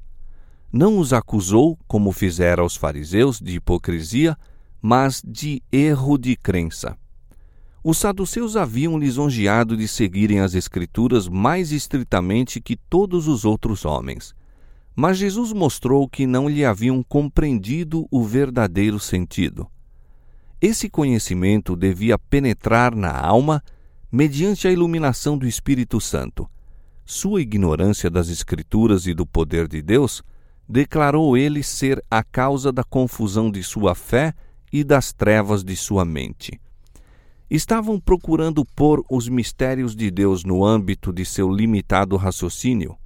Não 0.71 0.99
os 0.99 1.13
acusou, 1.13 1.79
como 1.87 2.11
fizera 2.11 2.63
os 2.63 2.75
fariseus, 2.75 3.39
de 3.39 3.55
hipocrisia, 3.55 4.37
mas 4.81 5.21
de 5.25 5.63
erro 5.71 6.17
de 6.17 6.35
crença. 6.35 6.97
Os 7.87 7.99
saduceus 7.99 8.57
haviam 8.57 8.97
lisonjeado 8.97 9.77
de 9.77 9.87
seguirem 9.87 10.39
as 10.39 10.55
Escrituras 10.55 11.29
mais 11.29 11.71
estritamente 11.71 12.59
que 12.59 12.75
todos 12.75 13.27
os 13.27 13.45
outros 13.45 13.85
homens. 13.85 14.33
Mas 14.95 15.19
Jesus 15.19 15.53
mostrou 15.53 16.09
que 16.09 16.25
não 16.25 16.49
lhe 16.49 16.65
haviam 16.65 17.03
compreendido 17.03 18.07
o 18.09 18.23
verdadeiro 18.23 18.99
sentido. 18.99 19.67
Esse 20.59 20.89
conhecimento 20.89 21.75
devia 21.75 22.17
penetrar 22.17 22.95
na 22.95 23.15
alma 23.15 23.61
mediante 24.11 24.67
a 24.67 24.71
iluminação 24.71 25.37
do 25.37 25.45
Espírito 25.45 26.01
Santo. 26.01 26.49
Sua 27.05 27.39
ignorância 27.39 28.09
das 28.09 28.29
Escrituras 28.29 29.05
e 29.05 29.13
do 29.13 29.27
poder 29.27 29.67
de 29.67 29.83
Deus 29.83 30.23
declarou 30.67 31.37
ele 31.37 31.61
ser 31.61 32.03
a 32.09 32.23
causa 32.23 32.71
da 32.71 32.83
confusão 32.83 33.51
de 33.51 33.61
sua 33.61 33.93
fé 33.93 34.33
e 34.73 34.83
das 34.83 35.13
trevas 35.13 35.63
de 35.63 35.75
sua 35.75 36.03
mente. 36.03 36.59
Estavam 37.49 37.99
procurando 37.99 38.65
pôr 38.65 39.03
os 39.09 39.27
mistérios 39.29 39.95
de 39.95 40.09
Deus 40.09 40.43
no 40.43 40.65
âmbito 40.65 41.13
de 41.13 41.23
seu 41.25 41.51
limitado 41.51 42.15
raciocínio. 42.15 42.97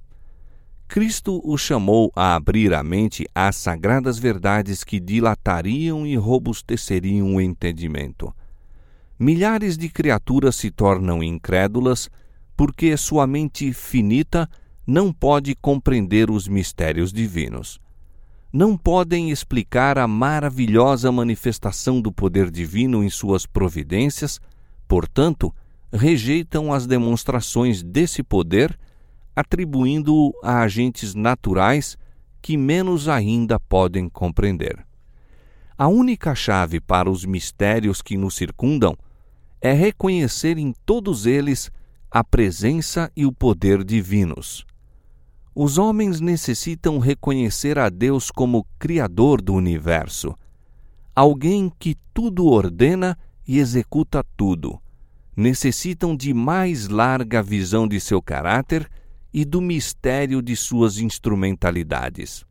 Cristo 0.88 1.40
os 1.44 1.60
chamou 1.60 2.10
a 2.16 2.34
abrir 2.34 2.74
a 2.74 2.82
mente 2.82 3.24
às 3.34 3.54
sagradas 3.56 4.18
verdades 4.18 4.82
que 4.82 4.98
dilatariam 4.98 6.06
e 6.06 6.16
robusteceriam 6.16 7.36
o 7.36 7.40
entendimento. 7.40 8.34
Milhares 9.18 9.76
de 9.78 9.88
criaturas 9.88 10.56
se 10.56 10.70
tornam 10.70 11.22
incrédulas 11.22 12.08
porque 12.56 12.96
sua 12.96 13.26
mente 13.26 13.72
finita 13.72 14.48
não 14.86 15.12
pode 15.12 15.54
compreender 15.54 16.30
os 16.30 16.48
mistérios 16.48 17.12
divinos. 17.12 17.78
Não 18.52 18.76
podem 18.76 19.30
explicar 19.30 19.96
a 19.96 20.08
maravilhosa 20.08 21.12
manifestação 21.12 22.00
do 22.00 22.10
poder 22.10 22.50
divino 22.50 23.04
em 23.04 23.08
suas 23.08 23.46
providências, 23.46 24.40
portanto, 24.88 25.54
rejeitam 25.92 26.72
as 26.72 26.84
demonstrações 26.84 27.80
desse 27.80 28.24
poder, 28.24 28.76
atribuindo-o 29.36 30.32
a 30.42 30.62
agentes 30.62 31.14
naturais 31.14 31.96
que 32.42 32.56
menos 32.56 33.08
ainda 33.08 33.60
podem 33.60 34.08
compreender. 34.08 34.84
A 35.78 35.86
única 35.86 36.34
chave 36.34 36.80
para 36.80 37.08
os 37.08 37.24
mistérios 37.24 38.02
que 38.02 38.16
nos 38.16 38.34
circundam 38.34 38.96
é 39.60 39.72
reconhecer 39.72 40.58
em 40.58 40.74
todos 40.84 41.24
eles 41.24 41.70
a 42.10 42.24
presença 42.24 43.12
e 43.16 43.24
o 43.24 43.32
poder 43.32 43.84
divinos. 43.84 44.66
Os 45.54 45.78
homens 45.78 46.20
necessitam 46.20 46.98
reconhecer 46.98 47.78
a 47.78 47.88
Deus 47.88 48.30
como 48.30 48.66
Criador 48.78 49.42
do 49.42 49.52
universo, 49.52 50.34
alguém 51.14 51.72
que 51.78 51.96
tudo 52.14 52.46
ordena 52.46 53.18
e 53.46 53.58
executa 53.58 54.24
tudo. 54.36 54.80
Necessitam 55.36 56.16
de 56.16 56.32
mais 56.32 56.88
larga 56.88 57.42
visão 57.42 57.88
de 57.88 58.00
seu 58.00 58.22
caráter 58.22 58.88
e 59.32 59.44
do 59.44 59.60
mistério 59.60 60.40
de 60.40 60.54
suas 60.54 60.98
instrumentalidades. 60.98 62.44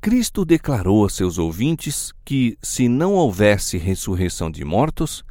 Cristo 0.00 0.44
declarou 0.44 1.04
a 1.04 1.10
seus 1.10 1.38
ouvintes 1.38 2.12
que, 2.24 2.58
se 2.62 2.88
não 2.88 3.14
houvesse 3.14 3.78
ressurreição 3.78 4.50
de 4.50 4.64
mortos, 4.64 5.24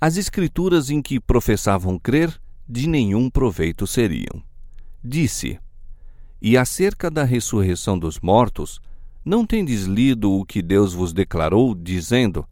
as 0.00 0.16
Escrituras 0.16 0.90
em 0.90 1.00
que 1.02 1.18
professavam 1.18 1.98
crer 1.98 2.40
de 2.68 2.86
nenhum 2.86 3.28
proveito 3.28 3.86
seriam. 3.86 4.42
Disse: 5.02 5.58
e 6.40 6.56
acerca 6.56 7.10
da 7.10 7.22
ressurreição 7.22 7.98
dos 7.98 8.18
mortos, 8.20 8.80
não 9.24 9.44
tendes 9.44 9.84
lido 9.84 10.32
o 10.32 10.44
que 10.44 10.62
Deus 10.62 10.94
vos 10.94 11.12
declarou, 11.12 11.74
dizendo: 11.74 12.46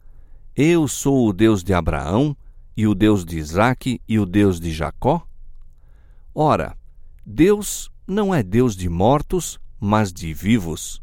Eu 0.55 0.87
sou 0.87 1.27
o 1.27 1.33
Deus 1.33 1.63
de 1.63 1.73
Abraão, 1.73 2.37
e 2.77 2.85
o 2.85 2.93
Deus 2.93 3.25
de 3.25 3.37
Isaque, 3.37 3.99
e 4.07 4.19
o 4.19 4.25
Deus 4.25 4.59
de 4.59 4.71
Jacó? 4.71 5.25
Ora, 6.33 6.77
Deus 7.25 7.91
não 8.07 8.33
é 8.33 8.43
Deus 8.43 8.75
de 8.75 8.87
mortos, 8.87 9.59
mas 9.79 10.13
de 10.13 10.33
vivos. 10.33 11.01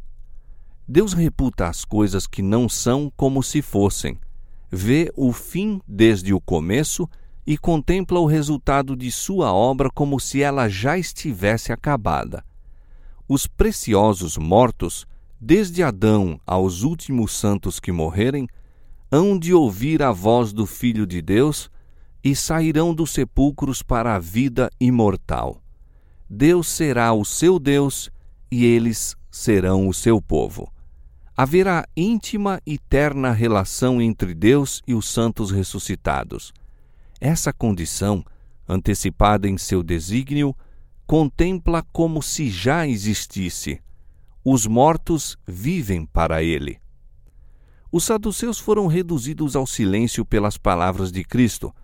Deus 0.88 1.12
reputa 1.12 1.66
as 1.66 1.84
coisas 1.84 2.26
que 2.28 2.42
não 2.42 2.68
são 2.68 3.12
como 3.16 3.42
se 3.42 3.60
fossem, 3.60 4.20
vê 4.70 5.12
o 5.16 5.32
fim 5.32 5.80
desde 5.86 6.32
o 6.32 6.40
começo 6.40 7.08
e 7.44 7.58
contempla 7.58 8.20
o 8.20 8.26
resultado 8.26 8.96
de 8.96 9.10
sua 9.10 9.52
obra 9.52 9.90
como 9.90 10.20
se 10.20 10.42
ela 10.42 10.68
já 10.68 10.96
estivesse 10.96 11.72
acabada 11.72 12.44
os 13.28 13.46
preciosos 13.46 14.36
mortos, 14.36 15.06
desde 15.40 15.82
Adão 15.82 16.40
aos 16.46 16.82
últimos 16.82 17.32
santos 17.32 17.80
que 17.80 17.92
morrerem, 17.92 18.46
hão 19.10 19.38
de 19.38 19.52
ouvir 19.52 20.02
a 20.02 20.12
voz 20.12 20.52
do 20.52 20.66
Filho 20.66 21.06
de 21.06 21.20
Deus 21.20 21.70
e 22.22 22.34
sairão 22.34 22.94
dos 22.94 23.10
sepulcros 23.10 23.82
para 23.82 24.14
a 24.14 24.18
vida 24.18 24.70
imortal. 24.80 25.62
Deus 26.28 26.68
será 26.68 27.12
o 27.12 27.24
seu 27.24 27.58
Deus 27.58 28.10
e 28.50 28.64
eles 28.64 29.16
serão 29.30 29.88
o 29.88 29.94
seu 29.94 30.20
povo. 30.20 30.72
Haverá 31.36 31.86
íntima 31.96 32.60
e 32.66 32.78
terna 32.78 33.30
relação 33.30 34.00
entre 34.00 34.34
Deus 34.34 34.82
e 34.86 34.94
os 34.94 35.06
santos 35.06 35.50
ressuscitados. 35.50 36.52
Essa 37.20 37.52
condição, 37.52 38.24
antecipada 38.68 39.48
em 39.48 39.58
seu 39.58 39.82
desígnio, 39.82 40.56
contempla 41.06 41.82
como 41.92 42.22
se 42.22 42.50
já 42.50 42.86
existisse. 42.86 43.80
Os 44.44 44.66
mortos 44.66 45.36
vivem 45.46 46.04
para 46.04 46.42
ele. 46.42 46.78
Os 47.90 48.04
saduceus 48.04 48.58
foram 48.58 48.86
reduzidos 48.86 49.54
ao 49.54 49.66
silêncio 49.66 50.24
pelas 50.24 50.58
palavras 50.58 51.12
de 51.12 51.24
Cristo. 51.24 51.74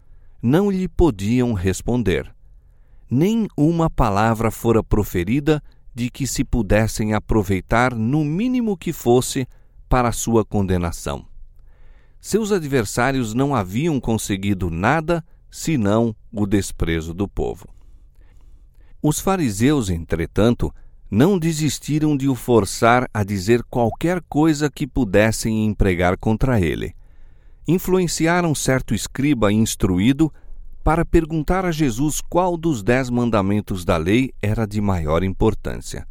Não 0.43 0.71
lhe 0.71 0.89
podiam 0.89 1.53
responder. 1.53 2.35
Nem 3.09 3.47
uma 3.57 3.89
palavra 3.89 4.51
fora 4.51 4.83
proferida 4.83 5.63
de 5.95 6.11
que 6.11 6.27
se 6.27 6.45
pudessem 6.45 7.15
aproveitar, 7.15 7.95
no 7.95 8.25
mínimo 8.25 8.77
que 8.77 8.93
fosse, 8.93 9.47
para 9.89 10.11
sua 10.11 10.45
condenação. 10.45 11.27
Seus 12.21 12.51
adversários 12.51 13.35
não 13.35 13.55
haviam 13.55 14.01
conseguido 14.01 14.71
nada 14.71 15.25
senão 15.51 16.17
o 16.33 16.47
desprezo 16.47 17.13
do 17.13 17.29
povo. 17.29 17.69
Os 19.05 19.19
fariseus, 19.19 19.91
entretanto, 19.91 20.73
não 21.11 21.37
desistiram 21.37 22.17
de 22.17 22.29
o 22.29 22.37
forçar 22.37 23.11
a 23.12 23.25
dizer 23.25 23.65
qualquer 23.65 24.23
coisa 24.29 24.71
que 24.71 24.87
pudessem 24.87 25.67
empregar 25.67 26.17
contra 26.17 26.61
ele. 26.61 26.95
Influenciaram 27.67 28.55
certo 28.55 28.95
escriba 28.95 29.53
instruído 29.53 30.33
para 30.85 31.05
perguntar 31.05 31.65
a 31.65 31.73
Jesus 31.73 32.21
qual 32.21 32.57
dos 32.57 32.81
dez 32.81 33.11
mandamentos 33.11 33.85
da 33.85 33.97
lei 33.97 34.33
era 34.41 34.67
de 34.67 34.81
maior 34.81 35.25
importância. 35.25 36.07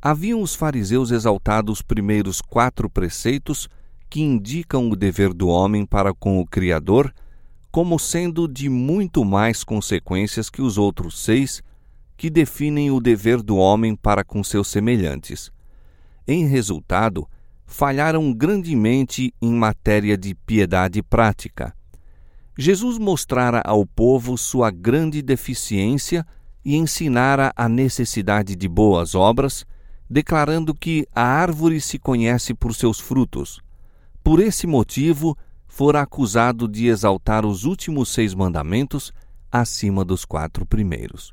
Haviam 0.00 0.40
os 0.40 0.54
fariseus 0.54 1.10
exaltado 1.10 1.72
os 1.72 1.82
primeiros 1.82 2.40
quatro 2.40 2.88
preceitos 2.88 3.68
que 4.08 4.20
indicam 4.20 4.88
o 4.88 4.94
dever 4.94 5.34
do 5.34 5.48
homem 5.48 5.84
para 5.84 6.14
com 6.14 6.38
o 6.38 6.46
Criador 6.46 7.12
como 7.72 7.98
sendo 7.98 8.46
de 8.46 8.68
muito 8.68 9.24
mais 9.24 9.64
consequências 9.64 10.48
que 10.48 10.62
os 10.62 10.78
outros 10.78 11.18
seis 11.18 11.60
que 12.16 12.30
definem 12.30 12.90
o 12.90 13.00
dever 13.00 13.42
do 13.42 13.56
homem 13.56 13.94
para 13.96 14.24
com 14.24 14.42
seus 14.42 14.68
semelhantes. 14.68 15.50
Em 16.26 16.46
resultado, 16.46 17.28
falharam 17.66 18.32
grandemente 18.32 19.34
em 19.40 19.52
matéria 19.52 20.16
de 20.16 20.34
piedade 20.34 21.02
prática. 21.02 21.74
Jesus 22.56 22.98
mostrara 22.98 23.60
ao 23.64 23.84
povo 23.84 24.38
sua 24.38 24.70
grande 24.70 25.20
deficiência 25.20 26.24
e 26.64 26.76
ensinara 26.76 27.52
a 27.56 27.68
necessidade 27.68 28.54
de 28.54 28.68
boas 28.68 29.14
obras, 29.14 29.66
declarando 30.08 30.74
que 30.74 31.06
a 31.14 31.22
árvore 31.22 31.80
se 31.80 31.98
conhece 31.98 32.54
por 32.54 32.74
seus 32.74 33.00
frutos. 33.00 33.60
Por 34.22 34.40
esse 34.40 34.66
motivo, 34.66 35.36
fora 35.66 36.00
acusado 36.00 36.68
de 36.68 36.86
exaltar 36.86 37.44
os 37.44 37.64
últimos 37.64 38.08
seis 38.08 38.32
mandamentos 38.32 39.12
acima 39.50 40.04
dos 40.04 40.24
quatro 40.24 40.64
primeiros. 40.64 41.32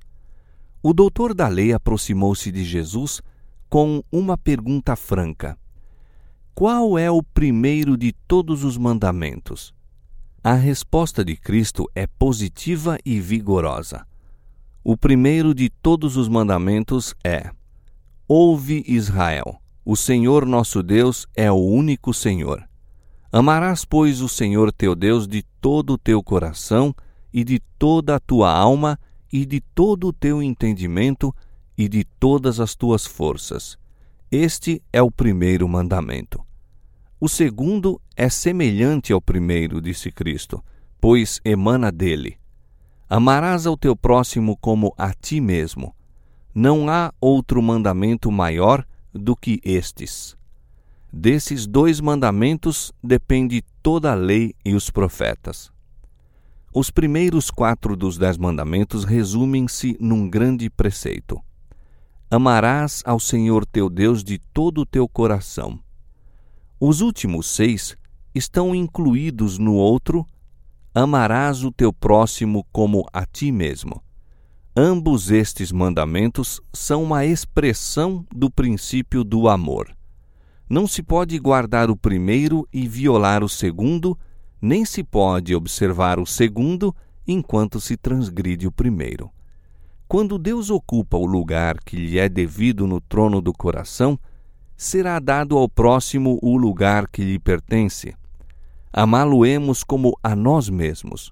O 0.84 0.94
doutor 0.94 1.36
da 1.36 1.48
lei 1.48 1.74
aproximou-se 1.74 2.52
de 2.52 2.63
Jesus 2.63 3.22
com 3.70 4.04
uma 4.12 4.36
pergunta 4.36 4.96
franca: 4.96 5.56
Qual 6.56 6.98
é 6.98 7.10
o 7.12 7.22
primeiro 7.22 7.96
de 7.96 8.12
todos 8.28 8.63
os 8.63 8.78
mandamentos? 8.78 9.74
A 10.44 10.54
resposta 10.56 11.24
de 11.24 11.38
Cristo 11.38 11.88
é 11.94 12.08
positiva 12.08 12.98
e 13.06 13.20
vigorosa. 13.20 14.08
O 14.84 14.98
primeiro 14.98 15.54
de 15.54 15.70
todos 15.70 16.17
os 16.17 16.28
mandamentos 16.28 17.13
é: 17.24 17.52
Ouve 18.28 18.84
Israel, 18.88 19.62
o 19.86 19.96
Senhor 19.96 20.48
nosso 20.48 20.82
Deus 20.82 21.28
é 21.36 21.52
o 21.52 21.58
único 21.58 22.12
Senhor. 22.12 22.67
Amarás, 23.32 23.86
pois, 23.86 24.20
o 24.20 24.28
Senhor 24.28 24.72
teu 24.72 24.96
Deus 24.96 25.28
de 25.28 25.44
todo 25.62 25.94
o 25.94 25.98
teu 25.98 26.24
coração 26.24 26.91
e 27.32 27.44
de 27.44 27.60
toda 27.78 28.15
a 28.15 28.20
tua 28.20 28.52
alma 28.52 29.00
e 29.32 29.46
de 29.46 29.62
todo 29.62 30.08
o 30.08 30.13
teu 30.13 30.41
entendimento 30.41 31.34
e 31.78 31.88
de 31.88 32.04
todas 32.04 32.60
as 32.60 32.76
tuas 32.76 33.06
forças. 33.06 33.78
Este 34.32 34.82
é 34.91 35.02
o 35.02 35.12
primeiro 35.12 35.67
mandamento. 35.67 36.41
O 37.20 37.30
segundo 37.30 38.02
é 38.15 38.30
semelhante 38.30 39.13
ao 39.13 39.22
primeiro, 39.22 39.82
disse 39.82 40.12
Cristo, 40.12 40.63
pois 41.00 41.39
emana 41.44 41.91
dele. 41.91 42.38
Amarás 43.10 43.65
ao 43.65 43.78
teu 43.78 43.96
próximo 43.96 44.58
como 44.58 44.94
a 44.98 45.13
ti 45.13 45.41
mesmo. 45.41 45.96
Não 46.54 46.89
há 46.89 47.13
outro 47.20 47.62
mandamento 47.62 48.32
maior 48.32 48.86
do 49.13 49.36
que 49.36 49.60
estes. 49.63 50.38
Desses 51.12 51.67
dois 51.67 52.00
mandamentos 52.00 52.94
depende 53.04 53.63
toda 53.84 54.12
a 54.12 54.15
lei 54.15 54.56
e 54.63 54.74
os 54.74 54.89
profetas. 54.89 55.72
Os 56.73 56.89
primeiros 56.89 57.51
quatro 57.51 57.97
dos 57.97 58.17
Dez 58.17 58.38
Mandamentos 58.38 59.03
resumem-se 59.03 59.97
num 59.99 60.29
grande 60.29 60.69
preceito: 60.69 61.38
Amarás 62.29 63.03
ao 63.05 63.19
Senhor 63.19 63.65
teu 63.65 63.89
Deus 63.89 64.23
de 64.23 64.39
todo 64.53 64.81
o 64.81 64.86
teu 64.86 65.05
coração. 65.05 65.77
Os 66.79 67.01
últimos 67.01 67.47
seis 67.47 67.97
estão 68.34 68.73
incluídos 68.73 69.57
no 69.57 69.73
outro: 69.73 70.25
amarás 70.95 71.65
o 71.65 71.73
teu 71.73 71.91
próximo 71.91 72.65
como 72.71 73.05
a 73.12 73.25
ti 73.25 73.51
mesmo. 73.51 74.01
Ambos 74.73 75.29
estes 75.29 75.73
mandamentos 75.73 76.62
são 76.71 77.03
uma 77.03 77.25
expressão 77.25 78.25
do 78.34 78.49
princípio 78.49 79.25
do 79.25 79.49
amor. 79.49 79.93
Não 80.69 80.88
se 80.88 81.03
pode 81.03 81.38
guardar 81.38 81.91
o 81.91 81.97
primeiro 81.97 82.65
e 82.71 82.88
violar 82.88 83.43
o 83.43 83.49
segundo, 83.49 84.17
nem 84.62 84.86
se 84.86 85.04
pode 85.04 85.56
observar 85.56 86.19
o 86.19 86.26
segundo 86.26 86.95
enquanto 87.28 87.80
se 87.80 87.97
transgride 87.97 88.67
o 88.67 88.71
primeiro. 88.71 89.30
Quando 90.08 90.38
Deus 90.38 90.69
ocupa 90.69 91.17
o 91.17 91.26
lugar 91.26 91.80
que 91.84 91.95
lhe 91.95 92.19
é 92.19 92.28
devido 92.28 92.86
no 92.86 93.00
trono 93.00 93.41
do 93.41 93.54
coração, 93.54 94.19
será 94.76 95.19
dado 95.19 95.58
ao 95.58 95.69
próximo 95.69 96.38
o 96.41 96.58
lugar 96.58 97.08
que 97.08 97.24
lhe 97.24 97.39
pertence. 97.39 98.13
Amá-lo-emos 98.91 99.84
como 99.84 100.17
a 100.21 100.36
nós 100.36 100.69
mesmos. 100.69 101.32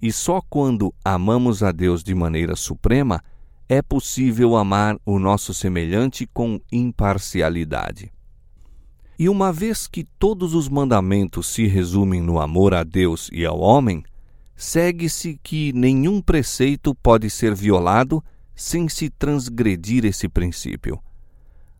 E 0.00 0.12
só 0.12 0.40
quando 0.48 0.94
amamos 1.04 1.62
a 1.62 1.72
Deus 1.72 2.02
de 2.02 2.14
maneira 2.14 2.54
suprema 2.54 3.22
é 3.68 3.82
possível 3.82 4.56
amar 4.56 4.96
o 5.04 5.18
nosso 5.18 5.52
semelhante 5.52 6.26
com 6.26 6.60
imparcialidade. 6.70 8.12
E 9.22 9.28
uma 9.28 9.52
vez 9.52 9.86
que 9.86 10.02
todos 10.02 10.52
os 10.52 10.68
mandamentos 10.68 11.46
se 11.46 11.68
resumem 11.68 12.20
no 12.20 12.40
amor 12.40 12.74
a 12.74 12.82
Deus 12.82 13.30
e 13.32 13.46
ao 13.46 13.60
homem, 13.60 14.02
segue-se 14.56 15.38
que 15.44 15.72
nenhum 15.72 16.20
preceito 16.20 16.92
pode 16.92 17.30
ser 17.30 17.54
violado 17.54 18.20
sem 18.52 18.88
se 18.88 19.08
transgredir 19.08 20.04
esse 20.04 20.28
princípio. 20.28 20.98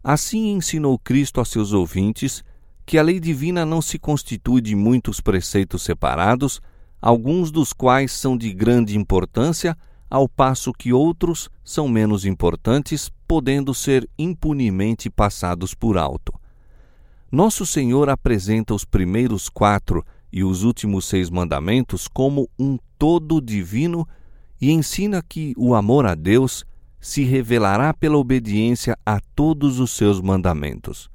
Assim 0.05 0.53
ensinou 0.53 0.97
Cristo 0.97 1.41
a 1.41 1.45
seus 1.45 1.73
ouvintes 1.73 2.45
que 2.87 2.97
a 2.97 3.03
lei 3.03 3.19
divina 3.19 3.67
não 3.67 3.83
se 3.83 3.99
constitui 3.99 4.61
de 4.61 4.77
muitos 4.77 5.21
preceitos 5.21 5.83
separados, 5.83 6.63
alguns 7.01 7.51
dos 7.51 7.73
quais 7.73 8.13
são 8.13 8.37
de 8.37 8.53
grande 8.53 8.97
importância, 8.97 9.77
ao 10.09 10.29
passo 10.29 10.73
que 10.73 10.93
outros 10.93 11.51
são 11.65 11.89
menos 11.89 12.25
importantes, 12.25 13.11
podendo 13.27 13.75
ser 13.75 14.09
impunemente 14.17 15.11
passados 15.11 15.75
por 15.75 15.99
alto. 15.99 16.41
Nosso 17.33 17.65
Senhor 17.65 18.11
apresenta 18.11 18.75
os 18.75 18.85
primeiros 18.85 19.49
quatro 19.49 20.05
e 20.31 20.45
os 20.45 20.65
últimos 20.65 21.07
seis 21.07 21.31
mandamentos 21.31 22.07
como 22.07 22.47
um 22.59 22.79
todo 22.99 23.41
divino 23.41 24.07
e 24.61 24.71
ensina 24.71 25.23
que 25.27 25.55
o 25.57 25.75
amor 25.75 26.05
a 26.05 26.15
Deus 26.15 26.63
se 27.01 27.25
revelará 27.25 27.95
pela 27.95 28.19
obediência 28.19 28.99
a 29.05 29.19
todos 29.35 29.81
os 29.81 29.93
seus 29.93 30.21
mandamentos. 30.21 31.11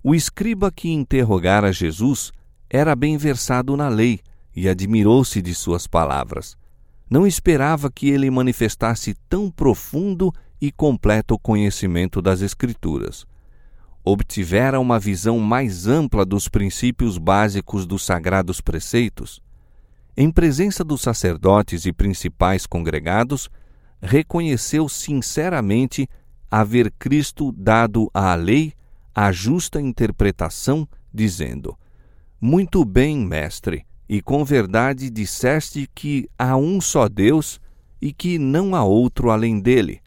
O 0.00 0.14
escriba 0.14 0.70
que 0.70 0.90
interrogara 0.90 1.72
Jesus 1.72 2.30
era 2.70 2.94
bem 2.94 3.18
versado 3.18 3.76
na 3.76 3.88
lei 3.88 4.20
e 4.54 4.68
admirou-se 4.68 5.42
de 5.42 5.56
suas 5.56 5.88
palavras. 5.88 6.56
Não 7.10 7.26
esperava 7.26 7.90
que 7.90 8.10
ele 8.10 8.30
manifestasse 8.30 9.16
tão 9.28 9.50
profundo 9.50 10.32
e 10.60 10.70
completo 10.70 11.36
conhecimento 11.36 12.22
das 12.22 12.42
Escrituras. 12.42 13.26
Obtivera 14.08 14.78
uma 14.78 15.00
visão 15.00 15.40
mais 15.40 15.88
ampla 15.88 16.24
dos 16.24 16.46
princípios 16.46 17.18
básicos 17.18 17.84
dos 17.84 18.04
sagrados 18.04 18.60
preceitos. 18.60 19.42
Em 20.16 20.30
presença 20.30 20.84
dos 20.84 21.02
sacerdotes 21.02 21.86
e 21.86 21.92
principais 21.92 22.66
congregados, 22.66 23.50
reconheceu 24.00 24.88
sinceramente 24.88 26.08
haver 26.48 26.92
Cristo 26.96 27.50
dado 27.50 28.08
à 28.14 28.32
lei 28.36 28.74
a 29.12 29.32
justa 29.32 29.80
interpretação, 29.80 30.86
dizendo: 31.12 31.76
Muito 32.40 32.84
bem, 32.84 33.18
mestre, 33.18 33.84
e 34.08 34.22
com 34.22 34.44
verdade 34.44 35.10
disseste 35.10 35.90
que 35.92 36.30
há 36.38 36.56
um 36.56 36.80
só 36.80 37.08
Deus 37.08 37.60
e 38.00 38.12
que 38.12 38.38
não 38.38 38.76
há 38.76 38.84
outro 38.84 39.30
além 39.30 39.58
dele, 39.58 40.00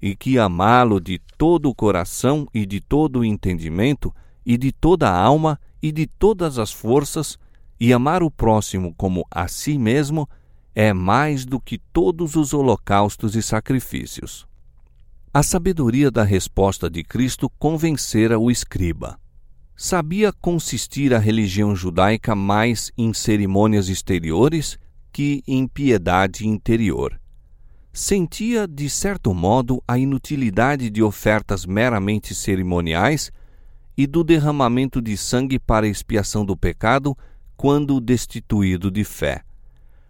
e 0.00 0.16
que 0.16 0.38
amá-lo 0.38 1.00
de 1.00 1.20
todo 1.36 1.68
o 1.68 1.74
coração 1.74 2.46
e 2.54 2.64
de 2.64 2.80
todo 2.80 3.20
o 3.20 3.24
entendimento 3.24 4.14
e 4.44 4.56
de 4.56 4.72
toda 4.72 5.10
a 5.10 5.16
alma 5.16 5.60
e 5.82 5.92
de 5.92 6.06
todas 6.06 6.58
as 6.58 6.72
forças, 6.72 7.38
e 7.78 7.92
amar 7.92 8.22
o 8.22 8.30
próximo 8.30 8.94
como 8.94 9.26
a 9.30 9.48
si 9.48 9.78
mesmo 9.78 10.28
é 10.74 10.92
mais 10.92 11.44
do 11.44 11.58
que 11.60 11.78
todos 11.78 12.36
os 12.36 12.52
holocaustos 12.52 13.34
e 13.34 13.42
sacrifícios. 13.42 14.46
A 15.32 15.42
sabedoria 15.42 16.10
da 16.10 16.24
resposta 16.24 16.90
de 16.90 17.04
Cristo 17.04 17.50
convencera 17.58 18.38
o 18.38 18.50
escriba. 18.50 19.18
Sabia 19.76 20.32
consistir 20.32 21.14
a 21.14 21.18
religião 21.18 21.74
judaica 21.74 22.34
mais 22.34 22.90
em 22.98 23.14
cerimônias 23.14 23.88
exteriores 23.88 24.78
que 25.12 25.42
em 25.46 25.66
piedade 25.66 26.46
interior. 26.46 27.19
Sentia, 28.02 28.66
de 28.66 28.88
certo 28.88 29.34
modo, 29.34 29.84
a 29.86 29.98
inutilidade 29.98 30.88
de 30.88 31.02
ofertas 31.02 31.66
meramente 31.66 32.34
cerimoniais 32.34 33.30
e 33.94 34.06
do 34.06 34.24
derramamento 34.24 35.02
de 35.02 35.18
sangue 35.18 35.58
para 35.58 35.86
expiação 35.86 36.42
do 36.42 36.56
pecado 36.56 37.14
quando 37.58 38.00
destituído 38.00 38.90
de 38.90 39.04
fé 39.04 39.42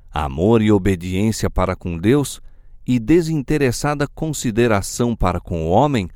amor 0.08 0.62
e 0.62 0.70
obediência 0.70 1.50
para 1.50 1.74
com 1.74 1.98
Deus 1.98 2.40
e 2.86 3.00
desinteressada 3.00 4.06
consideração 4.06 5.16
para 5.16 5.40
com 5.40 5.66
o 5.66 5.70
homem 5.70 6.08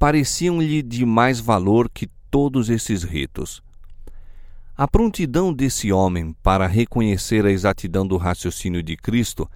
pareciam-lhe 0.00 0.82
de 0.82 1.06
mais 1.06 1.38
valor 1.38 1.88
que 1.88 2.08
todos 2.28 2.68
esses 2.68 3.04
ritos. 3.04 3.62
A 4.76 4.88
prontidão 4.88 5.52
desse 5.52 5.92
homem 5.92 6.34
para 6.42 6.66
reconhecer 6.66 7.46
a 7.46 7.52
exatidão 7.52 8.04
do 8.04 8.16
raciocínio 8.16 8.82
de 8.82 8.96
Cristo 8.96 9.48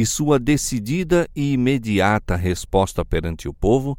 e 0.00 0.06
sua 0.06 0.38
decidida 0.38 1.28
e 1.36 1.52
imediata 1.52 2.34
resposta 2.34 3.04
perante 3.04 3.46
o 3.46 3.52
povo 3.52 3.98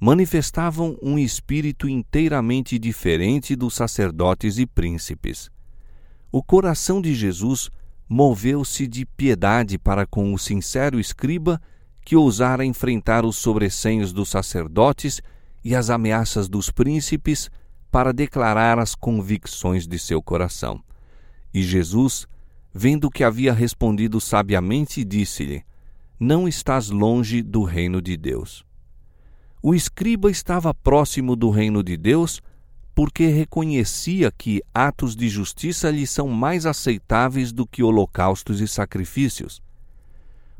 manifestavam 0.00 0.96
um 1.02 1.18
espírito 1.18 1.86
inteiramente 1.86 2.78
diferente 2.78 3.54
dos 3.54 3.74
sacerdotes 3.74 4.56
e 4.56 4.64
príncipes. 4.64 5.50
O 6.32 6.42
coração 6.42 6.98
de 6.98 7.14
Jesus 7.14 7.68
moveu-se 8.08 8.86
de 8.86 9.04
piedade 9.04 9.76
para 9.76 10.06
com 10.06 10.32
o 10.32 10.38
sincero 10.38 10.98
escriba 10.98 11.60
que 12.02 12.16
ousara 12.16 12.64
enfrentar 12.64 13.26
os 13.26 13.36
sobressenhos 13.36 14.14
dos 14.14 14.30
sacerdotes 14.30 15.20
e 15.62 15.74
as 15.74 15.90
ameaças 15.90 16.48
dos 16.48 16.70
príncipes 16.70 17.50
para 17.90 18.14
declarar 18.14 18.78
as 18.78 18.94
convicções 18.94 19.86
de 19.86 19.98
seu 19.98 20.22
coração. 20.22 20.82
E 21.52 21.62
Jesus, 21.62 22.26
vendo 22.74 23.08
que 23.08 23.22
havia 23.22 23.52
respondido 23.52 24.20
sabiamente, 24.20 25.04
disse-lhe: 25.04 25.62
Não 26.18 26.48
estás 26.48 26.90
longe 26.90 27.40
do 27.40 27.62
reino 27.62 28.02
de 28.02 28.16
Deus. 28.16 28.66
O 29.62 29.74
escriba 29.74 30.30
estava 30.30 30.74
próximo 30.74 31.36
do 31.36 31.48
reino 31.48 31.82
de 31.82 31.96
Deus 31.96 32.42
porque 32.94 33.26
reconhecia 33.26 34.30
que 34.30 34.62
atos 34.72 35.16
de 35.16 35.28
justiça 35.28 35.90
lhe 35.90 36.06
são 36.06 36.28
mais 36.28 36.66
aceitáveis 36.66 37.50
do 37.50 37.66
que 37.66 37.82
holocaustos 37.82 38.60
e 38.60 38.68
sacrifícios. 38.68 39.62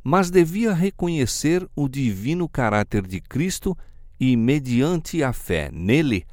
Mas 0.03 0.31
devia 0.31 0.73
reconhecer 0.73 1.67
o 1.77 1.89
divino 1.89 2.49
caráter 2.49 3.07
de 3.07 3.21
Cristo 3.21 3.77
e, 4.19 4.37
mediante 4.37 5.23
a 5.23 5.33
fé 5.33 5.71
nele, 5.73 6.25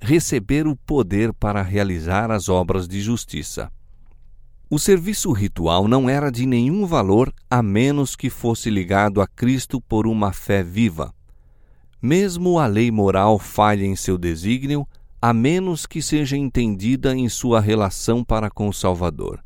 receber 0.00 0.66
o 0.66 0.74
poder 0.74 1.32
para 1.34 1.62
realizar 1.62 2.30
as 2.30 2.48
obras 2.48 2.88
de 2.88 3.00
justiça. 3.00 3.70
O 4.72 4.78
serviço 4.78 5.32
ritual 5.32 5.88
não 5.88 6.08
era 6.08 6.30
de 6.30 6.46
nenhum 6.46 6.86
valor 6.86 7.34
a 7.50 7.60
menos 7.60 8.14
que 8.14 8.30
fosse 8.30 8.70
ligado 8.70 9.20
a 9.20 9.26
Cristo 9.26 9.80
por 9.80 10.06
uma 10.06 10.32
fé 10.32 10.62
viva. 10.62 11.12
Mesmo 12.00 12.56
a 12.56 12.68
lei 12.68 12.88
moral 12.88 13.36
falha 13.36 13.84
em 13.84 13.96
seu 13.96 14.16
desígnio, 14.16 14.86
a 15.20 15.34
menos 15.34 15.86
que 15.86 16.00
seja 16.00 16.36
entendida 16.36 17.16
em 17.16 17.28
sua 17.28 17.60
relação 17.60 18.22
para 18.22 18.48
com 18.48 18.68
o 18.68 18.72
Salvador. 18.72 19.42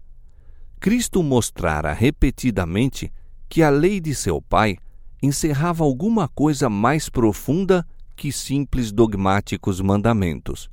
Cristo 0.78 1.22
mostrara 1.22 1.94
repetidamente 1.94 3.10
que 3.48 3.62
a 3.62 3.70
lei 3.70 4.00
de 4.00 4.14
seu 4.14 4.42
Pai 4.42 4.76
encerrava 5.22 5.84
alguma 5.84 6.28
coisa 6.28 6.68
mais 6.68 7.08
profunda 7.08 7.86
que 8.14 8.30
simples 8.30 8.92
dogmáticos 8.92 9.80
mandamentos. 9.80 10.68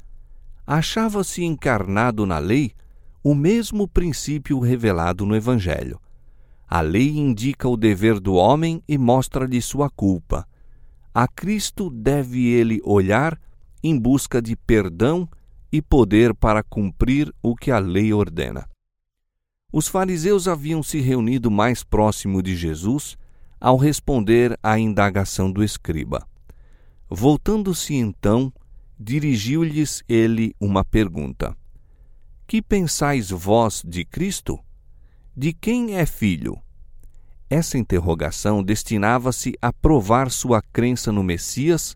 Achava-se 0.68 1.42
encarnado 1.42 2.26
na 2.26 2.38
lei 2.38 2.74
o 3.24 3.36
mesmo 3.36 3.88
princípio 3.88 4.60
revelado 4.60 5.26
no 5.26 5.36
Evangelho. 5.36 6.00
A 6.68 6.82
lei 6.82 7.10
indica 7.10 7.68
o 7.68 7.78
dever 7.78 8.20
do 8.20 8.34
homem 8.34 8.82
e 8.88 8.98
mostra-lhe 8.98 9.62
sua 9.62 9.90
culpa. 9.90 10.48
A 11.14 11.28
Cristo 11.28 11.90
deve 11.90 12.48
ele 12.48 12.80
olhar 12.84 13.40
em 13.84 13.98
busca 14.00 14.42
de 14.42 14.56
perdão 14.56 15.28
e 15.72 15.82
poder 15.82 16.34
para 16.34 16.64
cumprir 16.64 17.34
o 17.42 17.56
que 17.56 17.72
a 17.72 17.80
lei 17.80 18.14
ordena. 18.14 18.68
Os 19.72 19.88
fariseus 19.88 20.48
haviam 20.48 20.82
se 20.84 21.00
reunido 21.00 21.50
mais 21.50 21.84
próximo 21.84 22.42
de 22.42 22.56
Jesus 22.56 23.18
ao 23.60 23.78
responder 23.78 24.58
à 24.62 24.80
indagação 24.80 25.52
do 25.52 25.64
escriba. 25.64 26.28
Voltando-se 27.10 27.94
então, 27.94 28.52
dirigiu-lhes 29.00 30.04
ele 30.10 30.54
uma 30.60 30.84
pergunta: 30.84 31.56
Que 32.52 32.62
pensais 32.62 33.30
vós 33.30 33.82
de 33.82 34.04
Cristo? 34.04 34.60
De 35.34 35.54
quem 35.54 35.96
é 35.96 36.06
filho? 36.06 36.62
Essa 37.50 37.78
interrogação 37.78 38.62
destinava-se 38.62 39.54
a 39.62 39.72
provar 39.72 40.30
sua 40.30 40.62
crença 40.62 41.14
no 41.14 41.24
Messias, 41.24 41.96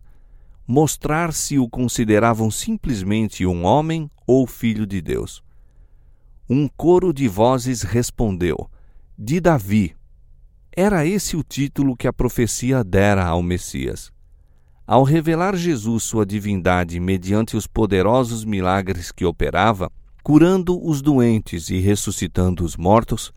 mostrar 0.66 1.34
se 1.34 1.58
o 1.58 1.68
consideravam 1.68 2.50
simplesmente 2.50 3.44
um 3.44 3.66
homem 3.66 4.10
ou 4.26 4.46
filho 4.46 4.86
de 4.86 5.02
Deus. 5.02 5.44
Um 6.48 6.68
coro 6.68 7.12
de 7.12 7.28
vozes 7.28 7.82
respondeu: 7.82 8.56
De 9.18 9.38
Davi. 9.40 9.94
Era 10.74 11.04
esse 11.04 11.36
o 11.36 11.42
título 11.42 11.94
que 11.94 12.08
a 12.08 12.14
profecia 12.14 12.82
dera 12.82 13.26
ao 13.26 13.42
Messias. 13.42 14.10
Ao 14.86 15.02
revelar 15.02 15.54
Jesus 15.54 16.04
sua 16.04 16.24
divindade 16.24 16.98
mediante 16.98 17.58
os 17.58 17.66
poderosos 17.66 18.42
milagres 18.42 19.12
que 19.12 19.26
operava, 19.26 19.92
curando 20.26 20.84
os 20.84 21.00
doentes 21.00 21.70
e 21.70 21.78
ressuscitando 21.78 22.64
os 22.64 22.76
mortos, 22.76 23.32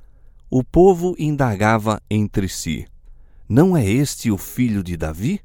o 0.49 0.63
povo 0.63 1.13
indagava 1.19 2.01
entre 2.09 2.49
si: 2.49 2.87
Não 3.47 3.77
é 3.77 3.87
este 3.87 4.31
o 4.31 4.39
filho 4.39 4.81
de 4.81 4.97
Davi? 4.97 5.39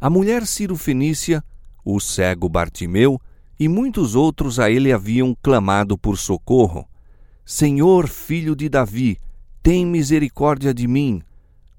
A 0.00 0.08
mulher 0.08 0.46
Ciro-Fenícia, 0.46 1.44
o 1.84 2.00
cego 2.00 2.48
Bartimeu 2.48 3.20
e 3.58 3.68
muitos 3.68 4.14
outros 4.14 4.58
a 4.58 4.70
ele 4.70 4.90
haviam 4.94 5.36
clamado 5.42 5.98
por 5.98 6.16
socorro. 6.16 6.88
Senhor, 7.44 8.08
filho 8.08 8.56
de 8.56 8.66
Davi, 8.66 9.18
tem 9.62 9.84
misericórdia 9.84 10.72
de 10.72 10.88
mim. 10.88 11.20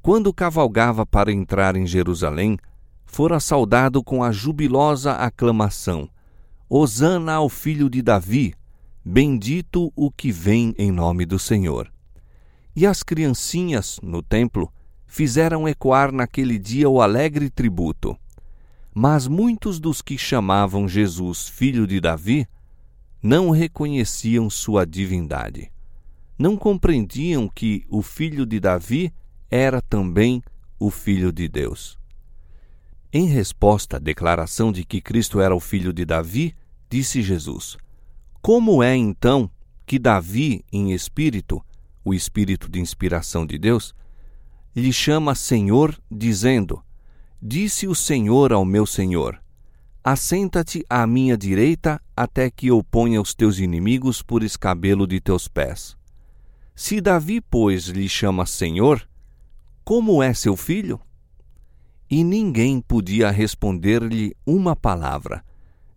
Quando 0.03 0.31
cavalgava 0.31 1.03
para 1.03 1.31
entrar 1.31 1.75
em 1.75 1.87
Jerusalém, 1.87 2.59
fora 3.05 3.39
saudado 3.39 4.03
com 4.03 4.23
a 4.23 4.31
jubilosa 4.31 5.13
aclamação: 5.13 6.07
Hosana 6.73 7.33
ao 7.33 7.49
filho 7.49 7.89
de 7.89 8.01
Davi, 8.01 8.53
bendito 9.03 9.91
o 9.93 10.09
que 10.09 10.31
vem 10.31 10.73
em 10.77 10.89
nome 10.89 11.25
do 11.25 11.37
Senhor. 11.37 11.91
E 12.73 12.87
as 12.87 13.03
criancinhas, 13.03 13.99
no 14.01 14.23
templo, 14.23 14.71
fizeram 15.05 15.67
ecoar 15.67 16.13
naquele 16.13 16.57
dia 16.57 16.89
o 16.89 17.01
alegre 17.01 17.49
tributo. 17.49 18.17
Mas 18.95 19.27
muitos 19.27 19.81
dos 19.81 20.01
que 20.01 20.17
chamavam 20.17 20.87
Jesus 20.87 21.49
filho 21.49 21.85
de 21.85 21.99
Davi 21.99 22.47
não 23.21 23.49
reconheciam 23.49 24.49
sua 24.49 24.85
divindade. 24.85 25.69
Não 26.39 26.55
compreendiam 26.55 27.49
que 27.49 27.83
o 27.89 28.01
filho 28.01 28.45
de 28.45 28.61
Davi 28.61 29.13
era 29.49 29.81
também 29.81 30.41
o 30.79 30.89
filho 30.89 31.33
de 31.33 31.49
Deus. 31.49 31.99
Em 33.11 33.25
resposta 33.25 33.97
à 33.97 33.99
declaração 33.99 34.71
de 34.71 34.85
que 34.85 35.01
Cristo 35.01 35.41
era 35.41 35.53
o 35.53 35.59
filho 35.59 35.91
de 35.91 36.05
Davi, 36.05 36.55
disse 36.91 37.21
Jesus: 37.21 37.77
Como 38.41 38.83
é 38.83 38.93
então 38.93 39.49
que 39.85 39.97
Davi, 39.97 40.65
em 40.71 40.91
espírito, 40.91 41.63
o 42.03 42.13
espírito 42.13 42.69
de 42.69 42.81
inspiração 42.81 43.45
de 43.45 43.57
Deus, 43.57 43.95
lhe 44.75 44.91
chama 44.91 45.33
Senhor, 45.33 45.97
dizendo: 46.11 46.83
Disse 47.41 47.87
o 47.87 47.95
Senhor 47.95 48.51
ao 48.51 48.65
meu 48.65 48.85
Senhor: 48.85 49.41
Assenta-te 50.03 50.85
à 50.89 51.07
minha 51.07 51.37
direita 51.37 52.01
até 52.15 52.49
que 52.49 52.67
eu 52.67 52.83
ponha 52.83 53.21
os 53.21 53.33
teus 53.33 53.57
inimigos 53.57 54.21
por 54.21 54.43
escabelo 54.43 55.07
de 55.07 55.21
teus 55.21 55.47
pés. 55.47 55.95
Se 56.75 56.99
Davi, 56.99 57.39
pois, 57.39 57.85
lhe 57.87 58.09
chama 58.09 58.45
Senhor, 58.45 59.07
como 59.83 60.21
é 60.21 60.33
seu 60.33 60.57
filho? 60.57 60.99
E 62.09 62.23
ninguém 62.23 62.81
podia 62.81 63.31
responder-lhe 63.31 64.35
uma 64.45 64.75
palavra, 64.75 65.43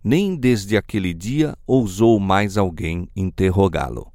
nem 0.07 0.35
desde 0.35 0.77
aquele 0.77 1.15
dia 1.15 1.57
ousou 1.65 2.19
mais 2.19 2.57
alguém 2.57 3.09
interrogá-lo. 3.15 4.14